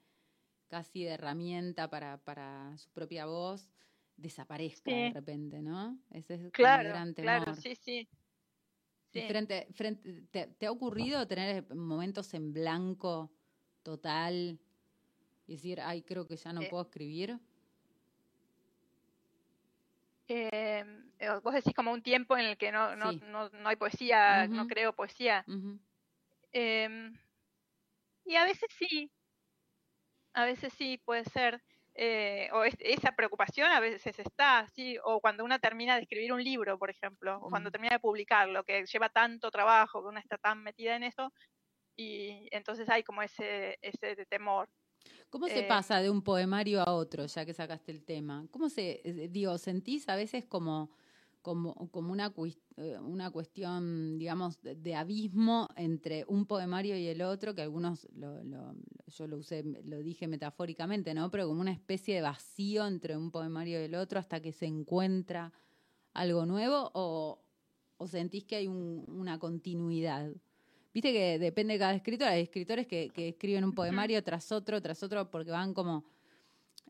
[0.69, 3.71] casi de herramienta para, para su propia voz,
[4.17, 5.99] desaparezca de repente, ¿no?
[6.11, 7.45] Ese es claro, el gran temor.
[7.45, 8.09] Claro, sí, sí.
[9.21, 13.31] Frente, frente, te, ha ocurrido tener momentos en blanco
[13.83, 14.59] total
[15.47, 17.39] y decir, ay, creo que ya no puedo escribir?
[20.29, 23.77] Em, eh, vos decís como un tiempo en el que no, no, no, no hay
[23.77, 25.45] poesía, no creo poesía.
[26.53, 27.15] Em,
[28.25, 29.11] y a veces sí,
[30.33, 31.63] a veces sí puede ser.
[31.95, 36.43] Eh, o esa preocupación a veces está, sí, o cuando una termina de escribir un
[36.43, 40.39] libro, por ejemplo, o cuando termina de publicarlo, que lleva tanto trabajo, que una está
[40.39, 41.33] tan metida en eso,
[41.95, 44.71] y entonces hay como ese, ese temor.
[45.29, 48.47] ¿Cómo se pasa de un poemario a otro, ya que sacaste el tema?
[48.51, 50.93] ¿Cómo se, eh, digo, sentís a veces como,
[51.43, 52.33] como, como una,
[52.77, 58.43] eh, una cuestión, digamos, de, abismo entre un poemario y el otro, que algunos, lo,
[58.45, 58.75] lo,
[59.09, 61.31] yo lo usé, lo dije metafóricamente, ¿no?
[61.31, 64.67] Pero como una especie de vacío entre un poemario y el otro hasta que se
[64.67, 65.53] encuentra
[66.15, 67.43] algo nuevo, o,
[67.97, 70.33] o sentís que hay una continuidad?
[70.95, 72.29] Viste que depende de cada escritor.
[72.29, 76.05] Hay escritores que, escriben un poemario tras otro, tras otro, porque van como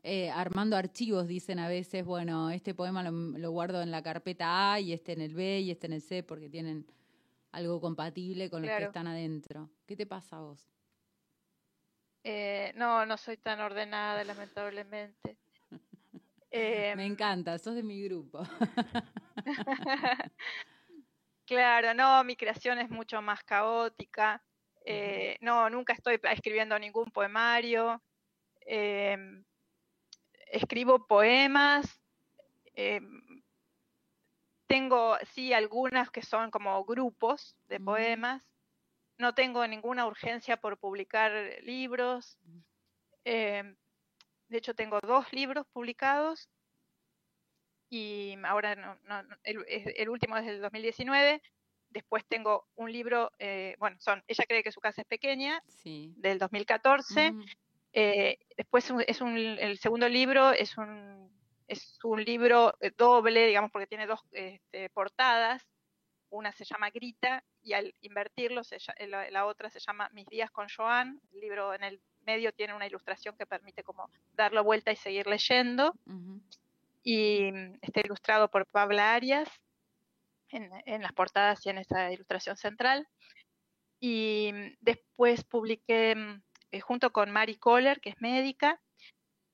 [0.03, 4.79] eh, armando archivos, dicen a veces, bueno, este poema lo, guardo en la carpeta A
[4.81, 6.85] y este en el B y este en el C, porque tienen
[7.53, 9.69] algo compatible con los que están adentro.
[9.85, 10.69] ¿Qué te pasa a vos?
[12.25, 15.37] Eh, no, no soy tan ordenada, lamentablemente.
[16.51, 18.43] Me em, encanta, sos de mi grupo.
[21.45, 24.41] Claro, no, mi creación es mucho más caótica.
[24.85, 28.01] Eh, no, nunca estoy escribiendo ningún poemario.
[30.53, 31.99] Escribo poemas.
[32.75, 33.43] Em,
[34.67, 38.47] tengo, sí, algunas que son como grupos de poemas.
[39.17, 41.31] No tengo ninguna urgencia por publicar
[41.63, 42.37] libros.
[43.25, 43.75] Em,
[44.47, 46.49] de hecho, tengo dos libros publicados
[47.89, 48.97] y ahora no,
[49.43, 51.41] el, último es del 2019.
[51.89, 56.37] Después tengo un libro, eh, bueno, son Ella cree que su casa es pequeña, del
[56.37, 57.31] 2014.
[57.31, 57.45] Mm.
[57.93, 61.31] Eh, después es un, el segundo libro es un
[61.67, 65.65] es un libro eh, doble, digamos, porque tiene dos este, portadas.
[66.29, 68.61] Una se llama Grita y al invertirlo
[69.29, 71.21] la, otra se llama Mis días con Joan.
[71.31, 75.27] El libro en el medio tiene una ilustración que permite como darlo vuelta y seguir
[75.27, 75.93] leyendo.
[77.03, 79.47] Y mm, está ilustrado por Pabla Arias
[80.49, 83.07] en, en, las portadas y en esa ilustración central.
[83.99, 86.41] Y mm, después publiqué mm,
[86.73, 88.81] eh, junto con Mari Kohler, que es médica,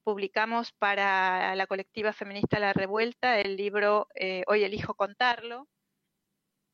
[0.05, 5.67] publicamos para la colectiva feminista La Revuelta el libro eh, Hoy elijo contarlo,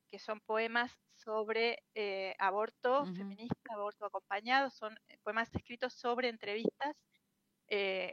[0.07, 6.95] que son poemas sobre eh, aborto feminista, aborto acompañado, son poemas escritos sobre entrevistas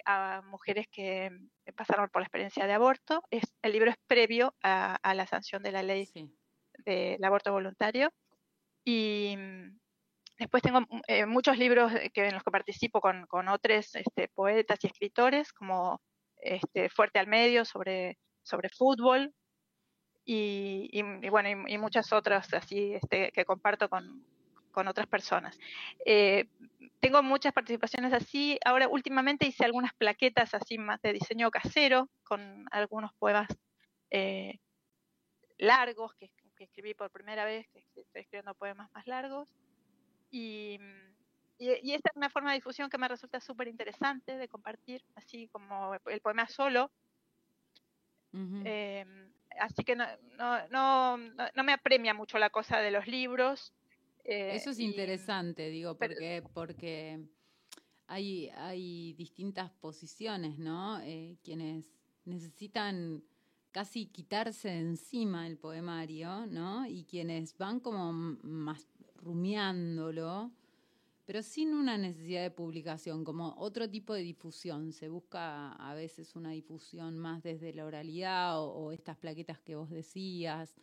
[0.06, 1.30] a mujeres que
[1.76, 3.22] pasaron por la experiencia de aborto.
[3.30, 6.08] Es, el libro es previo a, la sanción de la ley
[6.86, 8.10] del aborto voluntario.
[8.84, 9.82] Y mm,
[10.42, 14.78] Después tengo mm, eh, muchos libros que, en los que participo con, otros este, poetas
[14.82, 16.00] y escritores, como
[16.36, 19.32] este, Fuerte al Medio sobre, sobre fútbol,
[20.24, 24.24] y, bueno, y, muchas otras así este, que comparto con,
[24.74, 25.58] otras personas.
[26.06, 26.46] Eh,
[26.98, 28.58] tengo muchas participaciones así.
[28.64, 33.48] Ahora, últimamente hice algunas plaquetas así más de diseño casero, con algunos poemas
[34.10, 34.58] eh,
[35.58, 39.48] largos que, escribí por primera vez, estoy escribiendo poemas más largos.
[40.32, 40.80] Y,
[41.58, 45.46] y, esta es una forma de difusión que me resulta súper interesante de compartir, así
[45.48, 46.90] como el poema solo.
[48.32, 50.06] Em, así que no,
[50.38, 51.16] no, no,
[51.54, 53.74] no, me apremia mucho la cosa de los libros.
[54.24, 57.20] Eh, Eso es interesante, digo, porque, porque
[58.06, 60.98] hay, hay distintas posiciones, ¿no?
[61.00, 61.84] Eh, quienes
[62.24, 63.22] necesitan
[63.72, 66.86] casi quitarse de encima el poemario, ¿no?
[66.86, 68.86] Y quienes van como más
[69.22, 70.52] rumiándolo,
[71.24, 74.92] pero sin una necesidad de publicación, como otro tipo de difusión.
[74.92, 79.88] Se busca a veces una difusión más desde la oralidad o, estas plaquetas que vos
[79.88, 80.74] decías,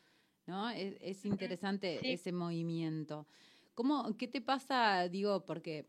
[0.48, 0.70] ¿no?
[0.70, 3.28] Es, interesante ese movimiento.
[3.76, 5.86] ¿Cómo, ¿Qué te pasa, digo, porque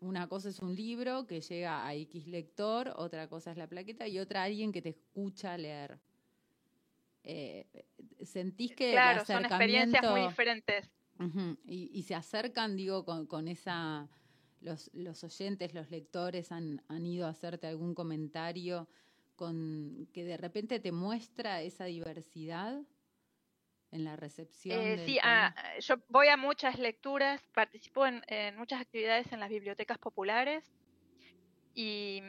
[0.00, 4.06] una cosa es un libro que llega a X lector, otra cosa es la plaqueta
[4.06, 5.98] y otra alguien que te escucha leer?
[7.22, 7.66] Eh,
[8.22, 10.90] ¿Sentís que claro, son experiencias muy diferentes
[11.66, 14.08] y, se acercan, digo, con, esa,
[14.60, 18.88] los, los, oyentes, los lectores han, han, ido a hacerte algún comentario
[19.36, 22.80] con que de repente te muestra esa diversidad
[23.90, 24.80] en la recepción.
[24.80, 28.22] Eh, sí, ah, yo voy a muchas lecturas, participo en,
[28.56, 30.64] muchas actividades en las bibliotecas populares
[31.74, 32.20] y,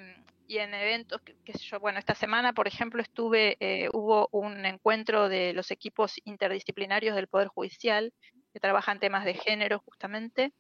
[0.48, 5.28] y en eventos, que, yo, bueno, esta semana, por ejemplo, estuve, eh, hubo un encuentro
[5.28, 8.14] de los equipos interdisciplinarios del Poder Judicial
[8.56, 10.54] que trabajan temas de género justamente,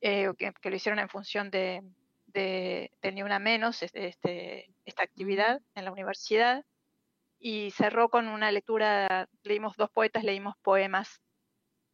[0.00, 1.82] eh, que, lo hicieron en función de,
[2.28, 6.64] de, Ni Una Menos, este, esta actividad en la universidad,
[7.38, 11.20] y cerró con una lectura, leímos dos poetas, leímos poemas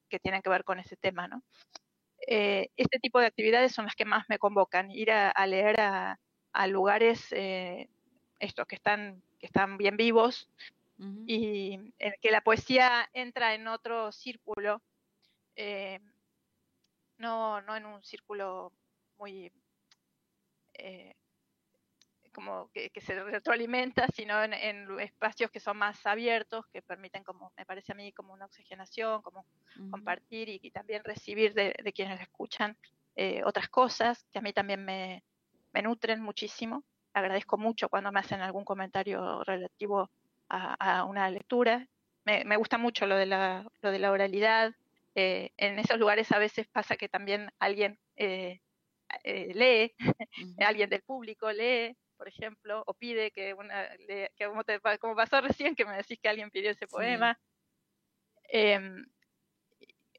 [0.08, 1.42] que tienen que ver con ese tema, ¿no?
[2.28, 6.16] Eh, este tipo de actividades son las que más me convocan, ir a, leer a,
[6.68, 7.88] lugares eh,
[8.38, 10.48] estos que están, que están bien vivos,
[10.98, 14.82] y que la poesía entra en otro círculo,
[15.54, 16.00] eh,
[17.18, 18.72] no, no en un círculo
[19.18, 19.52] muy
[20.74, 21.14] eh,
[22.36, 27.64] como que, se retroalimenta, sino en, espacios que son más abiertos, que permiten, como me
[27.64, 29.46] parece a mí, como una oxigenación, como
[29.90, 32.76] compartir y, también recibir de, quienes escuchan
[33.16, 35.24] eh, otras cosas que a mí también me,
[35.72, 36.84] me nutren muchísimo.
[37.14, 40.10] Agradezco mucho cuando me hacen algún comentario relativo
[40.48, 41.86] a, una lectura.
[42.24, 44.74] Me, gusta mucho lo de la, lo de la oralidad.
[45.14, 48.60] Eh, en esos lugares a veces pasa que también alguien eh,
[49.24, 49.94] eh, lee,
[50.58, 55.40] alguien del público lee, por ejemplo, o pide que una, que como, te, como pasó
[55.40, 57.38] recién, que me decís que alguien pidió ese poema.
[58.48, 59.04] Em,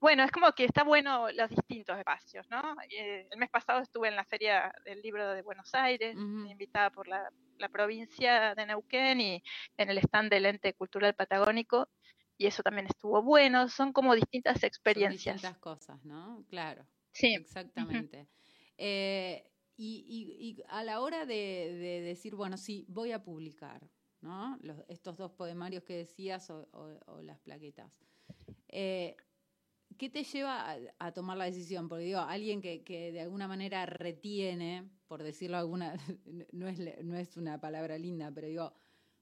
[0.01, 2.75] bueno, es como que está bueno los distintos espacios, ¿no?
[2.89, 7.29] el mes pasado estuve en la Feria del Libro de Buenos Aires, invitada por la
[7.59, 9.43] la provincia de Neuquén y
[9.77, 11.89] en el stand del ente cultural patagónico
[12.37, 15.35] y eso también estuvo bueno, son como distintas experiencias.
[15.35, 16.45] distintas cosas, ¿no?
[16.49, 16.85] Claro.
[17.11, 17.33] Sí.
[17.33, 18.27] Exactamente.
[18.77, 23.87] Eh, y, a la hora de, decir, bueno, sí, voy a publicar,
[24.21, 24.57] ¿no?
[24.87, 27.91] estos dos poemarios que decías o, las plaquetas.
[28.67, 29.15] Eh,
[29.97, 31.89] ¿Qué te lleva a, tomar la decisión?
[31.89, 35.95] Porque digo, alguien que, que, de alguna manera retiene, por decirlo alguna,
[36.51, 38.73] no es, no es una palabra linda, pero digo,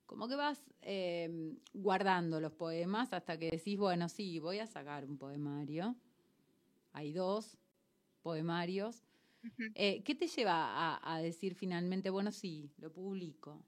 [0.05, 5.05] como que vas eh, guardando los poemas hasta que decís, bueno, sí, voy a sacar
[5.05, 5.95] un poemario.
[6.93, 7.57] Hay dos
[8.21, 9.03] poemarios.
[9.75, 13.63] Eh, ¿Qué te lleva a, decir finalmente, bueno, sí, lo publico?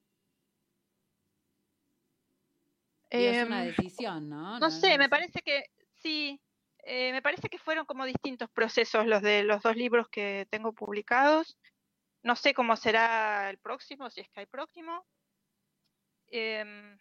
[3.10, 4.60] es una Em, decisión, ¿no?
[4.60, 5.10] No sé, me sé.
[5.10, 5.64] parece que
[6.02, 6.42] sí,
[6.90, 10.72] eh, me parece que fueron como distintos procesos los de los dos libros que tengo
[10.72, 11.58] publicados.
[12.24, 15.06] No sé cómo será el próximo, si es que hay próximo.
[16.32, 16.94] Em,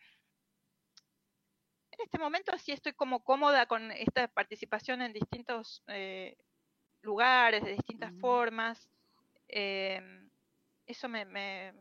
[1.92, 6.36] en este momento sí estoy como cómoda con esta participación en distintos eh,
[7.02, 8.20] lugares, de distintas Ujú.
[8.20, 8.90] formas.
[9.46, 10.28] Em,
[10.86, 11.74] eso me, me,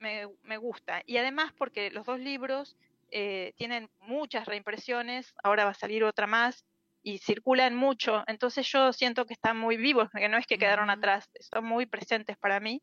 [0.00, 1.02] me, me gusta.
[1.06, 2.76] Y además porque los dos libros
[3.10, 6.66] eh, tienen muchas reimpresiones, ahora va a salir otra más,
[7.02, 10.88] y circulan mucho, entonces yo siento que están muy vivos, que no es que quedaron
[10.88, 12.80] atrás, son muy presentes para mí.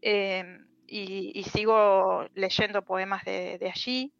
[0.00, 4.12] Em, y, y sigo leyendo poemas de, de allí.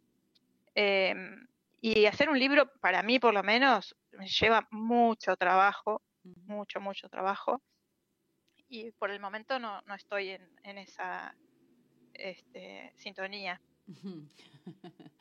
[0.74, 1.46] Em,
[1.80, 7.08] y hacer un libro, para mí por lo menos, me lleva mucho trabajo, mucho, mucho
[7.08, 7.62] trabajo.
[8.68, 11.34] Y por el momento no, no estoy en, en esa
[12.14, 13.60] este, sintonía.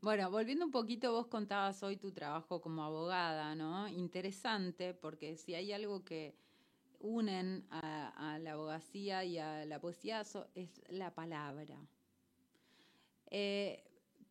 [0.00, 3.88] Bueno, volviendo un poquito, vos contabas hoy tu trabajo como abogada, ¿no?
[3.88, 6.34] Interesante, porque si hay algo que
[7.00, 10.22] unen a, la abogacía y a la poesía
[10.54, 11.88] es la palabra.
[13.30, 13.84] Eh,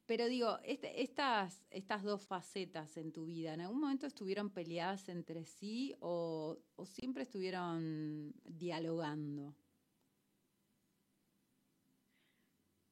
[0.05, 5.07] pero digo, este- estas, estas dos facetas en tu vida, ¿en algún momento estuvieron peleadas
[5.09, 9.55] entre sí o siempre estuvieron dialogando?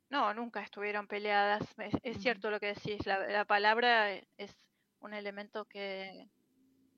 [0.10, 1.64] No, nunca estuvieron peleadas.
[2.04, 3.06] Es, cierto lo que decís.
[3.06, 4.56] La, la palabra eh, es
[5.00, 6.28] un elemento que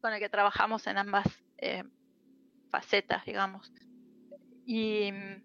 [0.02, 1.26] con el que trabajamos en ambas
[1.58, 1.84] eh,
[2.70, 3.72] facetas, digamos.
[4.66, 5.44] Y mm,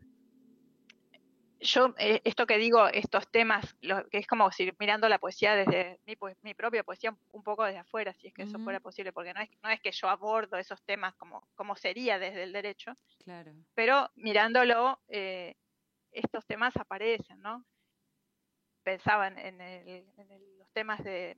[1.61, 5.57] yo, eh, esto que digo, estos temas, lo, que es como si mirando la poesía
[5.57, 8.81] desde mi, poe- mi propia poesía un, poco desde afuera, si es que eso fuera
[8.81, 12.42] posible, porque no es, no es que yo abordo esos temas como, como sería desde
[12.42, 12.92] el derecho,
[13.24, 13.53] Claro.
[13.74, 15.57] pero mirándolo, eh,
[16.14, 17.64] estos temas aparecen, ¿no?
[18.85, 21.37] Pensaba en, el- en el- los temas de,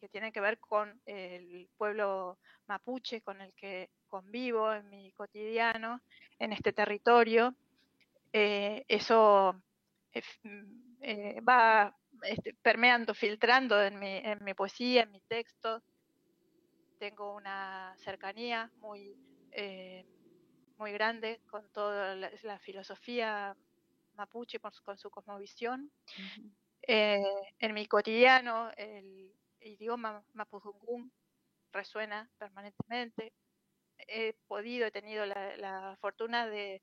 [0.00, 6.00] que tienen que ver con el pueblo mapuche con el que convivo en mi cotidiano,
[6.38, 7.54] en este territorio.
[8.32, 9.62] Eh, eso
[10.12, 10.22] eh,
[11.02, 15.82] eh, va este, permeando, filtrando en mi, en mi poesía, en mi texto.
[16.98, 19.18] Tengo una cercanía muy,
[19.52, 20.04] eh,
[20.80, 23.54] muy grande con toda la, la filosofía
[24.14, 25.92] mapuche, con su, con su cosmovisión.
[26.18, 26.50] Ujú.
[26.82, 27.22] Eh,
[27.58, 31.12] en mi cotidiano el idioma mapudungún
[31.72, 33.32] resuena permanentemente.
[34.08, 36.82] He podido, he tenido la, la fortuna de,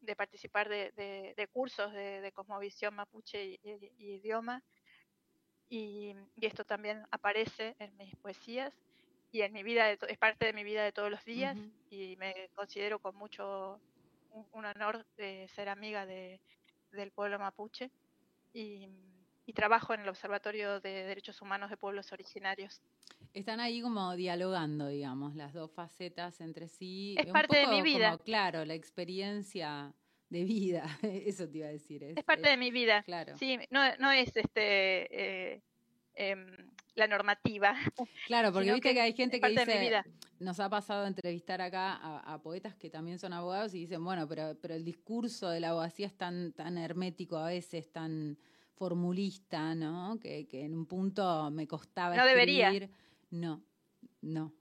[0.00, 4.62] de participar de, de- de cursos de, de cosmovisión mapuche y, y- y idioma,
[5.68, 8.74] y, y esto también aparece en mis poesías
[9.34, 11.58] y en mi vida, de es parte de mi vida de todos los días,
[11.90, 13.80] y me considero con mucho
[14.30, 16.40] un, un honor de ser amiga de,
[16.92, 17.90] del pueblo mapuche
[18.52, 18.88] y,
[19.44, 22.80] y trabajo en el Observatorio de Derechos Humanos de Pueblos Originarios.
[23.32, 27.16] Están ahí como dialogando, digamos, las dos facetas entre sí.
[27.18, 28.12] Es Un parte de mi vida.
[28.12, 29.92] Como, claro, la experiencia
[30.28, 32.04] de vida, eso te iba a decir.
[32.04, 33.02] Es, Es parte de mi vida.
[33.02, 35.60] Claro, Sí, no, no es este eh,
[36.14, 37.74] em, la normativa,
[38.26, 40.02] claro, porque viste que que, hay gente que dice,
[40.38, 44.28] nos ha pasado entrevistar acá a, a poetas que también son abogados y dicen, bueno,
[44.28, 48.38] pero, pero el discurso de la abogacía es tan, tan hermético a veces, tan
[48.74, 50.18] formulista, ¿no?
[50.20, 52.72] Que, que en un punto me costaba No debería.
[53.30, 53.62] No,
[54.20, 54.52] no.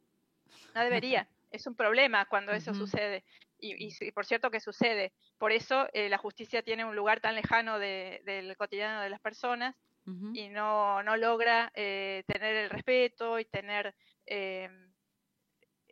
[0.75, 1.27] No debería.
[1.51, 3.23] Es un problema cuando eso sucede.
[3.59, 5.13] Y, por cierto que sucede.
[5.37, 9.19] Por eso eh, la justicia tiene un lugar tan lejano de- del cotidiano de las
[9.19, 14.69] personas Y no, no logra eh, tener el respeto y tener eh,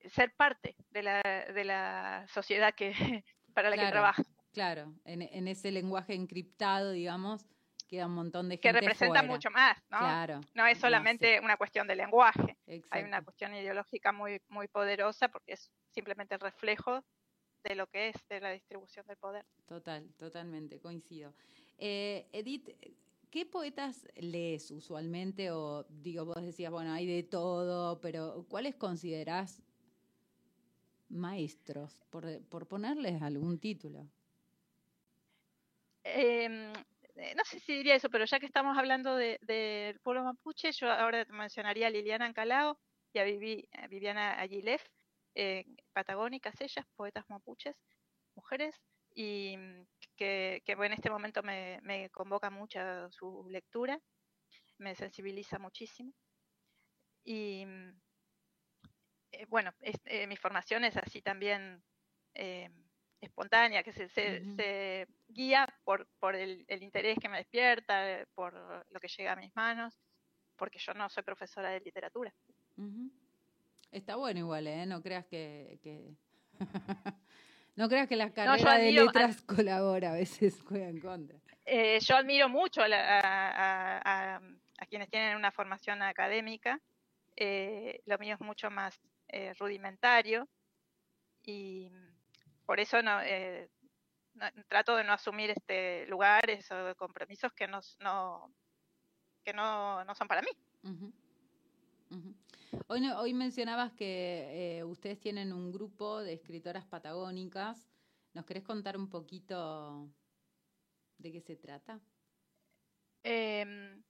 [0.10, 2.94] ser parte de la, de la sociedad que
[3.54, 7.46] para la que trabaja, Claro, en, en ese lenguaje encriptado, digamos,
[7.88, 9.34] queda un montón de que gente representa fuera.
[9.34, 10.00] mucho más, ¿no?
[10.00, 12.58] Claro, No es no, solamente una cuestión de lenguaje,
[12.90, 17.04] hay una cuestión ideológica muy, muy poderosa porque es simplemente el reflejo
[17.64, 19.46] de lo que es de la distribución del poder.
[19.68, 21.34] Total, totalmente, coincido.
[21.78, 22.70] Eh, Edith,
[23.32, 25.52] ¿qué poetas lees usualmente?
[25.52, 29.64] O digo, vos decías, bueno, hay de todo, pero ¿cuáles considerás
[31.10, 34.10] maestros, por, ponerles algún título?
[36.04, 36.74] Eh,
[37.16, 40.72] eh, no sé si diría eso, pero ya que estamos hablando de- del pueblo mapuche,
[40.72, 42.80] yo ahora mencionaría a Liliana Ancalao
[43.14, 44.84] y a Vivi- a Viviana Aguilef,
[45.36, 47.76] eh, patagónicas ellas, poetas mapuches,
[48.36, 48.76] mujeres,
[49.14, 49.58] y
[50.22, 54.00] que, que en este momento me, me convoca mucho su lectura,
[54.78, 56.14] me sensibiliza muchísimo.
[57.24, 57.90] Y mm,
[59.32, 61.84] eh, bueno, es- eh, mi formación es así también
[62.36, 62.70] eh,
[63.20, 64.56] espontánea, que se, se, Ujú.
[64.58, 68.54] se guía por, por el, el interés que me despierta, por
[68.92, 69.98] lo que llega a mis manos,
[70.56, 72.32] porque yo no soy profesora de literatura.
[73.92, 74.86] Está bueno igual, ¿eh?
[74.86, 75.80] No creas que...
[75.82, 76.14] que-
[77.76, 81.38] no creas que la yo carrera de letras colabora, a veces juega en contra.
[81.66, 86.80] Eh, yo admiro mucho a, a- a- quienes tienen una formación académica.
[87.38, 89.00] eh, lo mío es mucho más
[89.30, 90.48] eh, rudimentario
[91.44, 91.90] y
[92.66, 93.70] por eso no, eh,
[94.34, 98.52] no- trato de no asumir este lugares o compromisos que no,
[99.46, 100.50] que no, no son para mí.
[100.84, 101.14] Ujú.
[102.88, 107.88] Hoy, no- hoy mencionabas que eh, ustedes tienen un grupo de escritoras patagónicas.
[108.34, 110.10] ¿Nos querés contar un poquito
[111.18, 112.00] de qué se trata?
[113.24, 114.02] Em,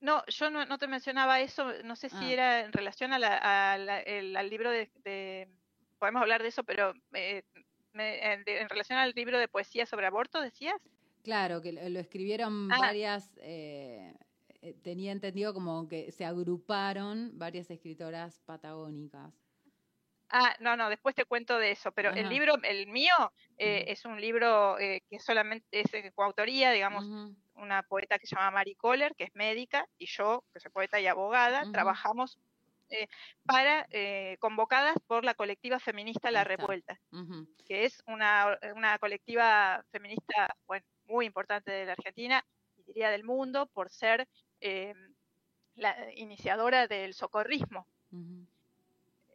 [0.00, 2.32] no, yo no, no te mencionaba eso, no sé si Ah.
[2.32, 5.48] era en relación a la- a la- el- al libro de, de-
[5.98, 7.42] podemos hablar de eso, pero eh,
[7.92, 10.80] me- en, de- en relación al libro de poesía sobre aborto, decías.
[11.24, 12.78] Claro, que lo, lo escribieron Ah.
[12.78, 14.14] varias, eh,
[14.62, 19.32] eh, tenía entendido como que se agruparon varias escritoras patagónicas.
[20.28, 23.14] Ah, no, no, después te cuento de eso, pero el libro, el mío,
[23.58, 27.04] eh, es un libro eh, que solamente es de coautoría, digamos,
[27.54, 31.00] una poeta que se llama Mary Kohler, que es médica, y yo, que soy poeta
[31.00, 32.38] y abogada, trabajamos
[32.90, 33.06] eh,
[33.44, 33.86] para,
[34.40, 36.42] convocadas por la colectiva feminista La.
[36.42, 36.98] Revuelta.
[37.66, 42.44] que es una, una colectiva feminista bueno, muy importante de la Argentina
[42.76, 44.26] y diría del mundo por ser
[44.60, 44.94] eh,
[45.74, 47.86] la iniciadora del socorrismo.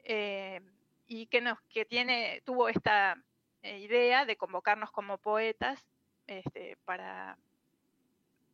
[0.03, 0.61] Eh,
[1.07, 3.15] y que nos que tiene tuvo esta
[3.61, 5.80] eh, idea de convocarnos como poetas
[6.26, 7.38] este, para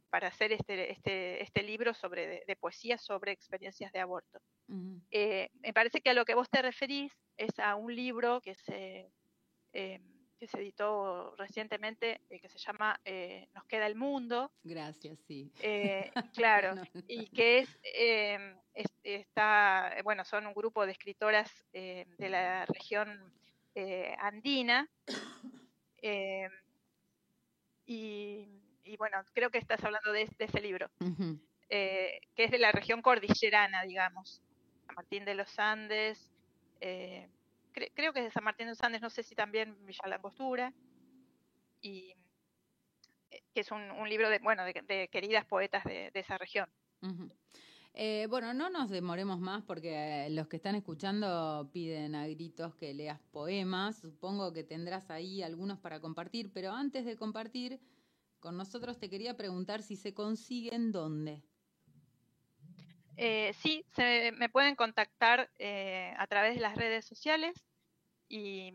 [0.10, 4.40] para hacer este, este, este libro sobre de, de poesía sobre experiencias de aborto.
[5.12, 8.56] Eh, me parece que a lo que vos te referís es a un libro que
[8.56, 9.12] se,
[9.74, 10.00] eh,
[10.40, 14.52] que se editó recientemente, eh, que se llama eh, Nos queda el mundo.
[14.64, 15.52] Gracias, sí.
[15.62, 22.30] eh, claro, No, y que es, es- está, bueno, son un grupo de escritoras de
[22.30, 23.34] la región
[24.20, 24.88] andina.
[27.86, 28.48] y,
[28.84, 30.90] y bueno, creo que estás hablando de, de ese libro
[31.70, 34.42] que es de la región cordillerana, digamos.
[34.86, 36.32] San Martín de los Andes,
[36.80, 37.28] eh,
[37.78, 40.08] cre- creo que es de San Martín de los Andes, no sé si también Villa
[40.08, 40.74] Langostura,
[41.82, 42.16] y
[43.30, 46.68] eh, que es un, libro de, bueno, de, queridas poetas de, esa región.
[47.94, 52.76] Eh, bueno, no nos demoremos más porque eh, los que están escuchando piden a gritos
[52.76, 53.98] que leas poemas.
[53.98, 57.80] Supongo que tendrás ahí algunos para compartir, pero antes de compartir
[58.40, 61.44] con nosotros te quería preguntar si se consiguen dónde.
[63.18, 67.56] Eh, sí, se, me pueden contactar eh, a través de las redes sociales
[68.30, 68.72] y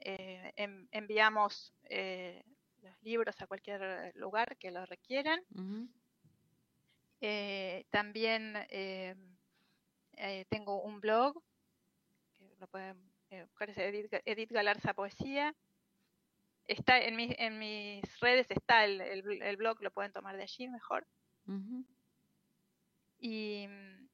[0.00, 2.42] eh, en- enviamos eh,
[2.82, 5.40] los libros a cualquier lugar que lo requieran.
[7.20, 9.14] Eh, también eh,
[10.48, 11.40] tengo un blog,
[12.36, 12.98] que lo pueden
[13.46, 15.54] buscar, es Edith, Ga- Edith Galarza Poesía.
[16.66, 20.36] Está en, mis en mis redes, está el, el bl- el blog, lo pueden tomar
[20.36, 21.06] de allí mejor.
[23.26, 24.06] Y, mm,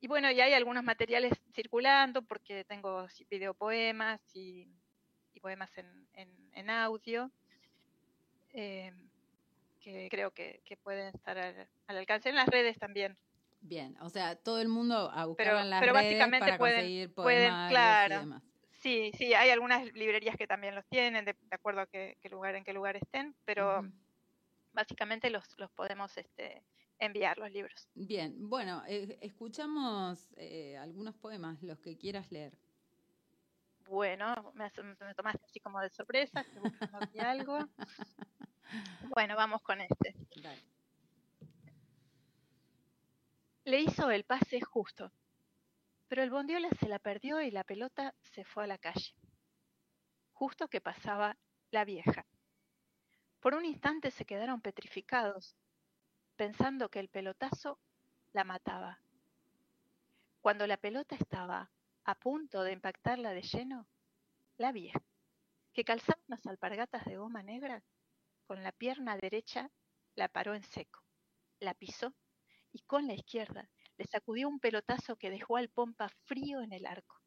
[0.00, 4.66] y bueno, y hay algunos materiales circulando porque tengo videopoemas y,
[5.32, 7.30] y poemas en, en- en audio
[8.52, 8.92] eh,
[9.80, 13.16] que creo que, que pueden estar al, al alcance en las redes también.
[13.60, 16.58] Bien, o sea, todo el mundo a buscar Pero- en las pero redes básicamente para
[16.58, 18.14] pueden- conseguir pueden, claro.
[18.16, 18.42] y demás.
[18.80, 22.28] Sí, sí, hay algunas librerías que también los tienen, de, de acuerdo a qué, qué
[22.28, 23.88] lugar, en qué lugar estén, pero
[24.72, 26.62] básicamente los, los podemos este,
[26.98, 27.88] enviar los libros.
[27.94, 32.58] Bien, bueno, eh, escuchamos eh, algunos poemas, los que quieras leer.
[33.86, 34.70] Bueno, me,
[35.00, 37.58] me tomaste así como de sorpresa, estoy buscando aquí algo.
[39.14, 40.16] Bueno, vamos con este.
[40.42, 40.62] Dale.
[43.64, 45.12] Le hizo el pase justo,
[46.08, 49.14] pero el bondiola se la perdió y la pelota se fue a la calle.
[50.32, 51.36] Justo que pasaba
[51.70, 52.26] la vieja.
[53.40, 55.56] Por un instante se quedaron petrificados,
[56.36, 57.78] pensando que el pelotazo
[58.32, 59.00] la mataba.
[60.40, 61.70] Cuando la pelota estaba
[62.04, 63.86] a punto de impactarla de lleno,
[64.58, 65.02] la vieja,
[65.72, 67.82] que calzaba unas alpargatas de goma negra,
[68.46, 69.70] con la pierna derecha
[70.14, 71.02] la paró en seco,
[71.60, 72.14] la pisó
[72.72, 76.86] y con la izquierda le sacudió un pelotazo que dejó al pompa frío en el
[76.86, 77.20] arco,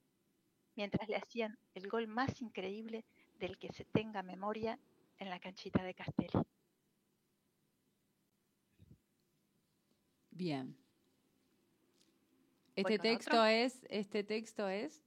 [0.76, 3.06] mientras le hacían el gol más increíble
[3.40, 4.80] del que se tenga memoria
[5.18, 6.44] en la canchita de Castelli.
[10.38, 10.78] Bien.
[12.76, 13.46] Este texto otro.
[13.46, 15.04] es, este texto es,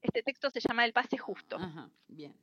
[0.00, 2.34] Este texto se llama El pase justo Ajá, bien.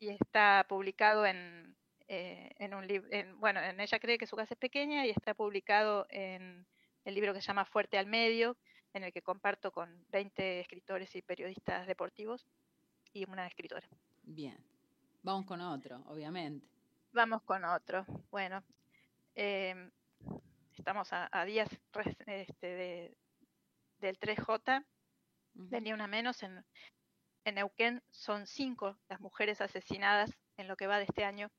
[0.00, 1.76] y está publicado en,
[2.08, 5.34] eh, en un libro, bueno, en Ella cree que su casa es pequeña y está
[5.34, 6.66] publicado en
[7.04, 8.56] el libro que se llama Fuerte al Medio,
[8.92, 12.48] en el que comparto con 20 escritores y periodistas deportivos
[13.12, 13.86] y una escritora.
[14.24, 14.58] Bien.
[15.22, 16.66] Vamos con otro, obviamente.
[17.12, 18.04] Vamos con otro.
[18.32, 18.64] Bueno,
[19.36, 19.88] em,
[20.80, 21.68] estamos a, días
[22.26, 23.16] este, de,
[23.98, 24.86] del 3J,
[25.52, 26.42] de ni una menos.
[26.42, 26.64] En,
[27.44, 31.50] en Neuquén son cinco las mujeres asesinadas en lo que va de este año.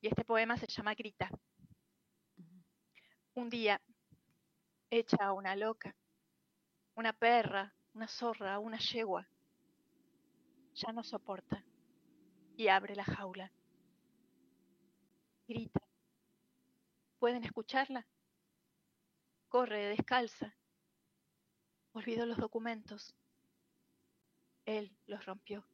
[0.00, 1.30] Y este poema se llama Grita.
[3.34, 3.80] Un día,
[4.90, 5.94] hecha una loca,
[6.96, 9.28] una perra, una zorra, una yegua,
[10.74, 11.64] ya no soporta
[12.56, 13.52] y abre la jaula.
[15.46, 15.81] Grita.
[17.22, 18.04] ¿Pueden escucharla?
[19.46, 20.56] Corre descalza.
[21.92, 23.14] Olvidó los documentos.
[24.66, 25.64] Él los rompió.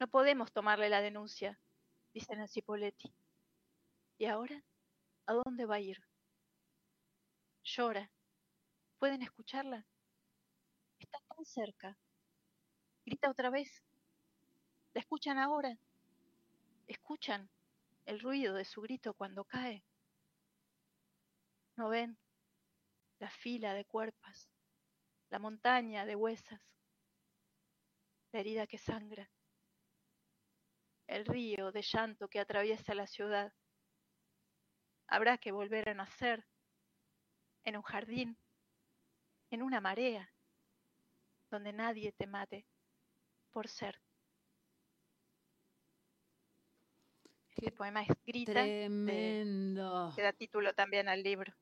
[0.00, 1.60] No podemos tomarle la denuncia,
[2.14, 3.12] dice Nancy Poletti.
[4.16, 4.64] ¿Y ahora?
[5.26, 6.02] ¿A dónde va a ir?
[7.62, 8.10] Llora.
[8.98, 9.84] ¿Pueden escucharla?
[10.98, 11.98] Está tan cerca.
[13.04, 13.82] Grita otra vez.
[14.94, 15.76] ¿La escuchan ahora?
[16.86, 17.50] ¿Escuchan
[18.08, 19.84] el ruido de su grito cuando cae?
[21.76, 22.18] ¿No ven
[23.18, 24.48] la fila de cuerpos,
[25.28, 26.58] la montaña de huesas,
[28.32, 29.30] la herida que sangra,
[31.06, 33.52] el río de llanto que atraviesa la ciudad?
[35.06, 36.46] Habrá que volver a nacer
[37.64, 38.38] en un jardín,
[39.50, 40.32] en una marea,
[41.50, 42.66] donde nadie te mate
[43.52, 44.00] por ser.
[47.58, 48.52] Este poema es Grita.
[48.52, 50.12] Tremendo.
[50.14, 51.52] que da título también al libro.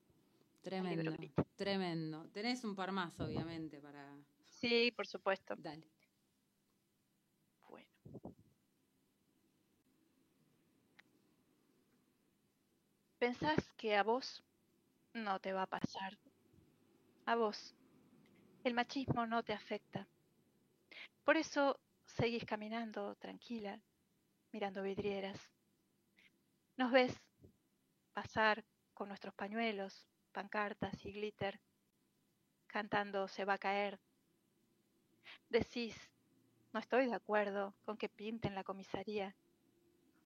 [0.61, 1.17] Tremendo.
[1.57, 2.29] tremendo.
[2.35, 4.15] Tenés un par más, obviamente, para.
[4.45, 5.55] Sí, por supuesto.
[5.57, 5.89] Dale.
[7.71, 7.89] Bueno.
[13.19, 14.45] Pensás que a vos
[15.15, 16.19] no te va a pasar.
[17.25, 17.75] A vos.
[18.65, 20.07] El machismo no te afecta.
[21.25, 23.81] Por eso seguís caminando tranquila,
[24.53, 25.56] mirando vidrieras
[26.77, 27.19] nos ves
[28.13, 31.61] pasar con nuestros pañuelos, pancartas y glitter,
[32.67, 33.99] cantando Se va a caer.
[35.49, 35.97] Decís,
[36.73, 39.35] no estoy de acuerdo con que pinten la comisaría.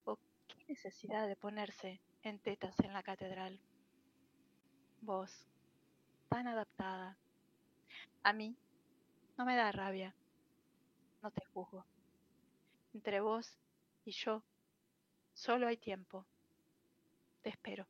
[0.03, 3.59] ¿O qué necesidad de ponerse en tetas en la catedral?
[5.01, 5.47] Vos,
[6.27, 7.17] tan adaptada.
[8.23, 8.57] A mí
[9.37, 10.13] no me da rabia.
[11.23, 11.85] No te juzgo.
[12.93, 13.57] Entre vos
[14.03, 14.43] y yo
[15.33, 16.25] solo hay tiempo.
[17.41, 17.87] Te espero.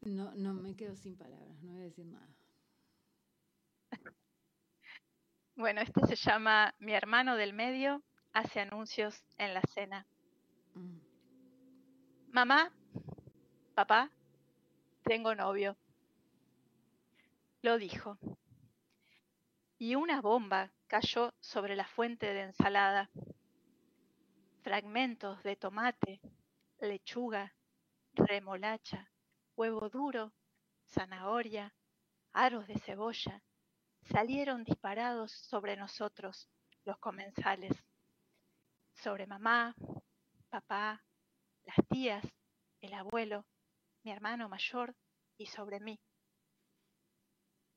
[0.00, 2.28] No, no me quedo sin palabras, no voy a decir nada.
[5.56, 8.00] Bueno, este se llama Mi hermano del medio
[8.32, 10.06] hace anuncios en la cena.
[10.74, 10.98] Mm.
[12.30, 12.72] Mamá,
[13.74, 14.12] papá,
[15.02, 15.76] tengo novio.
[17.62, 18.18] Lo dijo.
[19.78, 23.10] Y una bomba cayó sobre la fuente de ensalada
[24.62, 26.20] fragmentos de tomate,
[26.80, 27.54] lechuga,
[28.12, 29.10] remolacha,
[29.56, 30.32] huevo duro,
[30.86, 31.74] zanahoria,
[32.32, 33.42] aros de cebolla,
[34.02, 36.48] salieron disparados sobre nosotros,
[36.84, 37.72] los comensales,
[38.94, 39.74] sobre mamá,
[40.48, 41.04] papá,
[41.64, 42.24] las tías,
[42.80, 43.44] el abuelo,
[44.02, 44.94] mi hermano mayor
[45.36, 46.00] y sobre mí.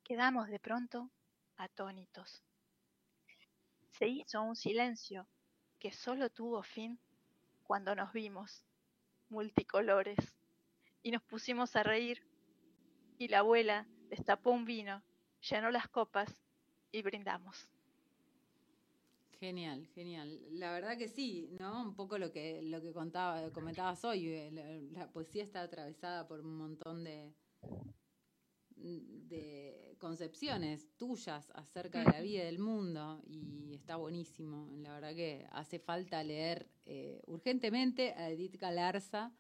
[0.03, 1.11] Quedamos de pronto
[1.57, 2.43] atónitos.
[3.91, 5.27] Se hizo un silencio
[5.81, 6.99] que solo tuvo fin
[7.63, 8.63] cuando nos vimos,
[9.29, 10.19] multicolores,
[11.01, 12.21] y nos pusimos a reír,
[13.17, 15.01] y la abuela destapó un vino,
[15.49, 16.29] llenó las copas
[16.91, 17.67] y brindamos.
[19.39, 20.39] Genial, genial.
[20.51, 21.81] La verdad que sí, ¿no?
[21.81, 26.41] Un poco lo que lo que contaba, comentabas hoy, eh, la poesía está atravesada por
[26.41, 27.33] un montón de,
[28.77, 34.67] de concepciones tuyas acerca de la vida y del mundo y está buenísimo.
[34.79, 39.31] La verdad que hace falta leer eh, urgentemente a Edith Galarza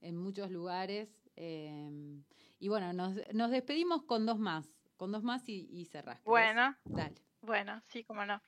[0.00, 1.08] en muchos lugares.
[1.36, 2.20] Eh,
[2.58, 4.66] y bueno, nos, nos, despedimos con dos más,
[4.96, 6.22] con dos más y, y cerrás.
[6.24, 7.22] Bueno, dale.
[7.42, 8.40] Bueno, sí, cómo no.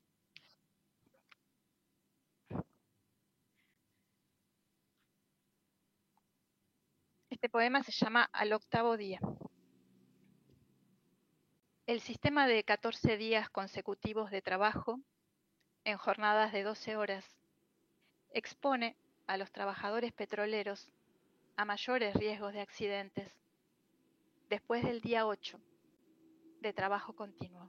[7.30, 9.20] Este poema se llama Al octavo día.
[11.90, 15.00] El sistema de 14 días consecutivos de trabajo
[15.82, 17.24] en jornadas de 12 horas
[18.32, 20.92] expone a los trabajadores petroleros
[21.56, 23.34] a mayores riesgos de accidentes.
[24.48, 25.60] Después del día 8,
[26.60, 27.68] de trabajo continuo.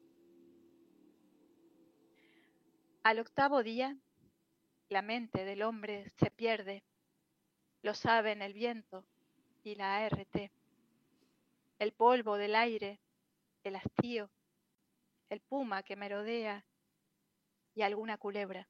[3.02, 3.98] Al octavo día,
[4.90, 6.84] la mente del hombre se pierde,
[7.82, 9.04] lo saben el viento
[9.64, 10.52] y la ART,
[11.80, 13.00] el polvo del aire,
[13.64, 14.30] el hastío,
[15.30, 16.66] el puma que merodea
[17.74, 18.68] y alguna culebra.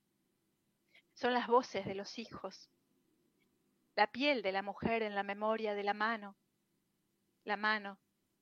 [1.13, 2.69] Son las voces de los hijos,
[3.95, 6.35] la piel de la mujer en la memoria de la mano,
[7.43, 7.99] la mano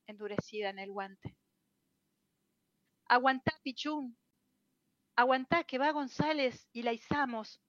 [0.07, 1.35] endurecida en el guante.
[3.05, 4.17] Aguantá, Pichún,
[5.15, 7.59] aguantá que va González y la izamos.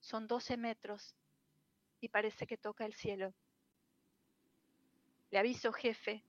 [0.00, 1.14] Son doce metros
[2.00, 3.34] y parece que toca el cielo.
[5.30, 6.24] Le aviso, jefe,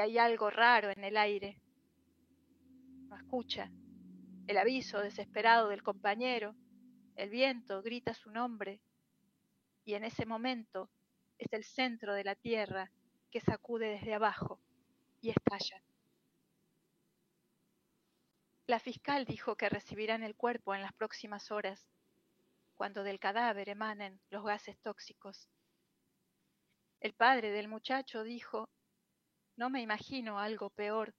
[0.00, 1.60] hay algo raro en el aire.
[3.08, 3.70] No escucha.
[4.46, 6.54] El aviso desesperado del compañero.
[7.16, 8.80] El viento grita su nombre.
[9.84, 10.90] Y en ese momento
[11.38, 12.90] es el centro de la tierra
[13.30, 14.60] que sacude desde abajo
[15.20, 15.82] y estalla.
[18.66, 21.88] La fiscal dijo que recibirán el cuerpo en las próximas horas,
[22.74, 25.48] cuando del cadáver emanen los gases tóxicos.
[27.00, 28.68] El padre del muchacho dijo,
[29.58, 31.12] no me imagino algo peor.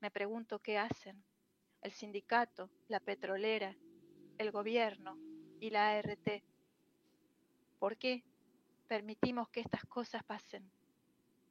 [0.00, 1.22] Me pregunto qué hacen
[1.82, 3.76] el sindicato, la petrolera,
[4.38, 5.18] el gobierno
[5.60, 6.42] y la ART.
[7.78, 8.24] ¿Por qué
[8.88, 10.70] permitimos que estas cosas pasen?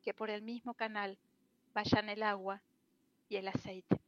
[0.02, 1.20] Que por el mismo canal
[1.76, 2.64] vayan el agua
[3.30, 4.02] y el aceite.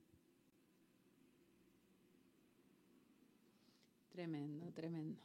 [4.09, 5.21] Tremendo, tremendo.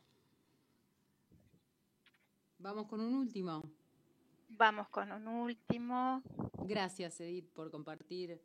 [2.58, 3.62] Vamos con un último.
[4.56, 6.22] Vamos con un último.
[6.58, 8.40] Gracias, Edith, por compartir.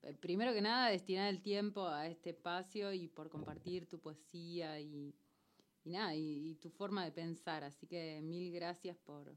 [0.00, 4.80] Eh, primero que nada, destinar el tiempo a este espacio y por compartir tu poesía
[4.80, 5.14] y,
[5.84, 7.62] nada, y, tu forma de pensar.
[7.62, 9.36] Así que mil gracias por,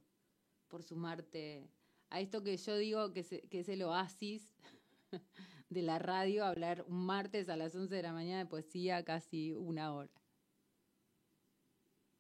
[0.70, 1.70] por sumarte
[2.10, 4.50] a esto que yo digo que, que es el oasis
[5.70, 9.52] de la radio, hablar un martes a las 11 de la mañana de poesía casi
[9.52, 10.10] una hora.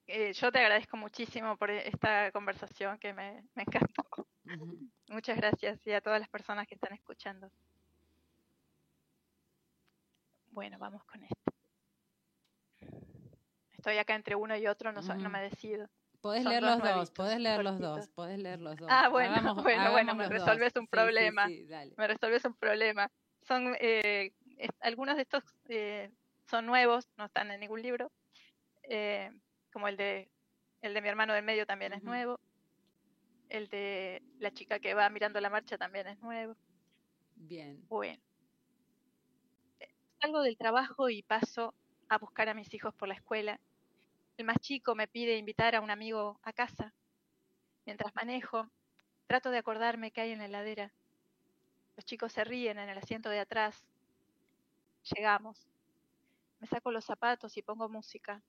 [0.08, 4.05] Eh, yo te agradezco muchísimo por esta conversación que me, encantó.
[5.10, 7.51] Muchas gracias y a todas las personas que están escuchando.
[10.51, 11.51] Bueno, vamos con esto.
[13.72, 15.89] Estoy acá entre uno y otro, no, no me decido.
[16.22, 18.89] Podés leer los dos, podés leer los dos, podés leer los dos.
[18.89, 21.47] Ah, bueno, bueno, bueno, me resolves un problema.
[21.97, 23.12] me resolves un problema.
[23.41, 24.34] Son, eh,
[24.80, 26.12] algunos de estos eh,
[26.49, 28.12] son nuevos, no están en ningún libro.
[28.84, 29.32] Eh,
[29.78, 30.28] como el de,
[30.82, 32.39] el de mi hermano del medio también es nuevo.
[33.47, 36.55] El de la chica que va mirando la marcha también es nuevo.
[37.36, 37.86] Bien.
[37.88, 38.19] Bueno.
[40.19, 41.75] Salgo del trabajo y paso
[42.09, 43.59] a buscar a mis hijos por la escuela.
[44.38, 46.91] El más chico me pide invitar a un amigo a casa.
[47.86, 48.67] Mientras manejo,
[49.28, 50.91] trato de acordarme qué hay en la heladera.
[51.95, 53.86] Los chicos se ríen en el asiento de atrás.
[55.15, 55.67] Llegamos.
[56.59, 58.41] Me saco los zapatos y pongo música.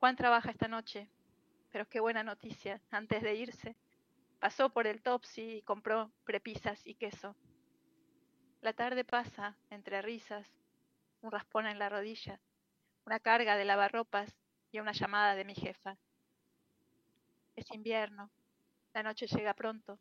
[0.00, 1.10] Juan trabaja esta noche,
[1.72, 2.80] pero qué buena noticia.
[2.92, 3.76] Antes de irse,
[4.38, 7.34] pasó por el Topsy y compró prepisas y queso.
[8.60, 10.48] La tarde pasa entre risas,
[11.20, 12.40] un raspón en la rodilla,
[13.06, 14.36] una carga de lavarropas
[14.70, 15.98] y una llamada de mi jefa.
[17.56, 18.30] Es invierno,
[18.94, 19.98] la noche llega pronto.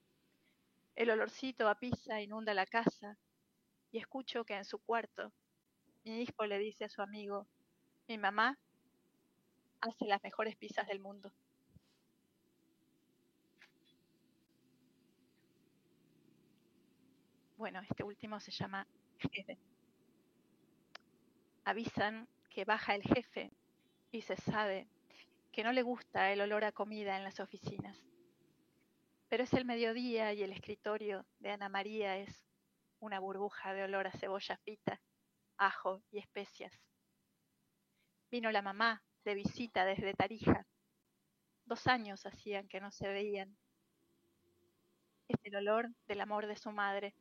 [0.95, 3.17] El olorcito a pizza inunda la casa
[3.91, 5.33] y escucho que en su cuarto
[6.03, 7.47] mi hijo le dice a su amigo,
[8.07, 8.59] mi mamá
[9.81, 11.31] hace las mejores pizzas del mundo.
[17.57, 18.87] Bueno, este último se llama.
[21.65, 23.51] Avisan que baja el jefe
[24.11, 24.87] y se sabe
[25.51, 27.97] que no le gusta el olor a comida en las oficinas.
[29.27, 32.47] Pero es el mediodía y el escritorio de Ana María es
[32.99, 35.01] una burbuja de olor a cebolla frita,
[35.57, 36.71] ajo y especias.
[38.29, 40.65] Vino la mamá de visita desde Tarija.
[41.65, 43.57] Dos años hacían que no se veían.
[45.27, 47.13] Es el olor del amor de su madre.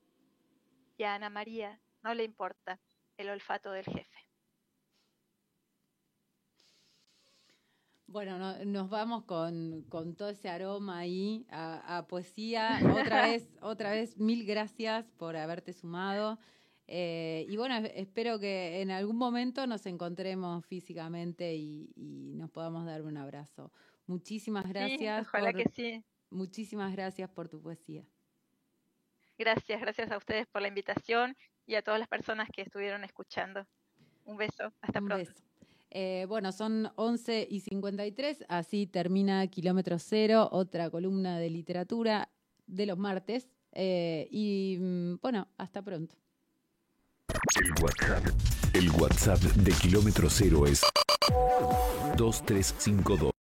[0.96, 2.78] Y a Ana María no le importa
[3.16, 4.18] el olfato del jefe.
[8.06, 9.84] Bueno, nos vamos con,
[10.16, 12.78] todo ese aroma ahí a, a, poesía.
[13.10, 16.38] Otra vez, otra vez, mil gracias por haberte sumado.
[16.88, 23.02] Eh, y bueno, espero que en algún momento nos encontremos físicamente y, nos podamos dar
[23.02, 23.72] un abrazo.
[24.06, 25.26] Muchísimas gracias.
[25.26, 26.04] ojalá que sí.
[26.30, 28.04] Muchísimas gracias por tu poesía.
[29.38, 33.66] Gracias, gracias a ustedes por la invitación y a todas las personas que estuvieron escuchando.
[34.24, 35.30] Un beso, hasta un pronto.
[35.30, 35.44] Beso.
[35.90, 42.28] Eh, bueno, son 11 y 53, así termina Kilómetro Cero, otra columna de literatura
[42.66, 46.16] de los martes Eh, y mm, bueno, hasta pronto.
[47.56, 48.26] El WhatsApp,
[48.72, 50.82] el WhatsApp de Kilómetro Cero es
[52.16, 53.35] 2352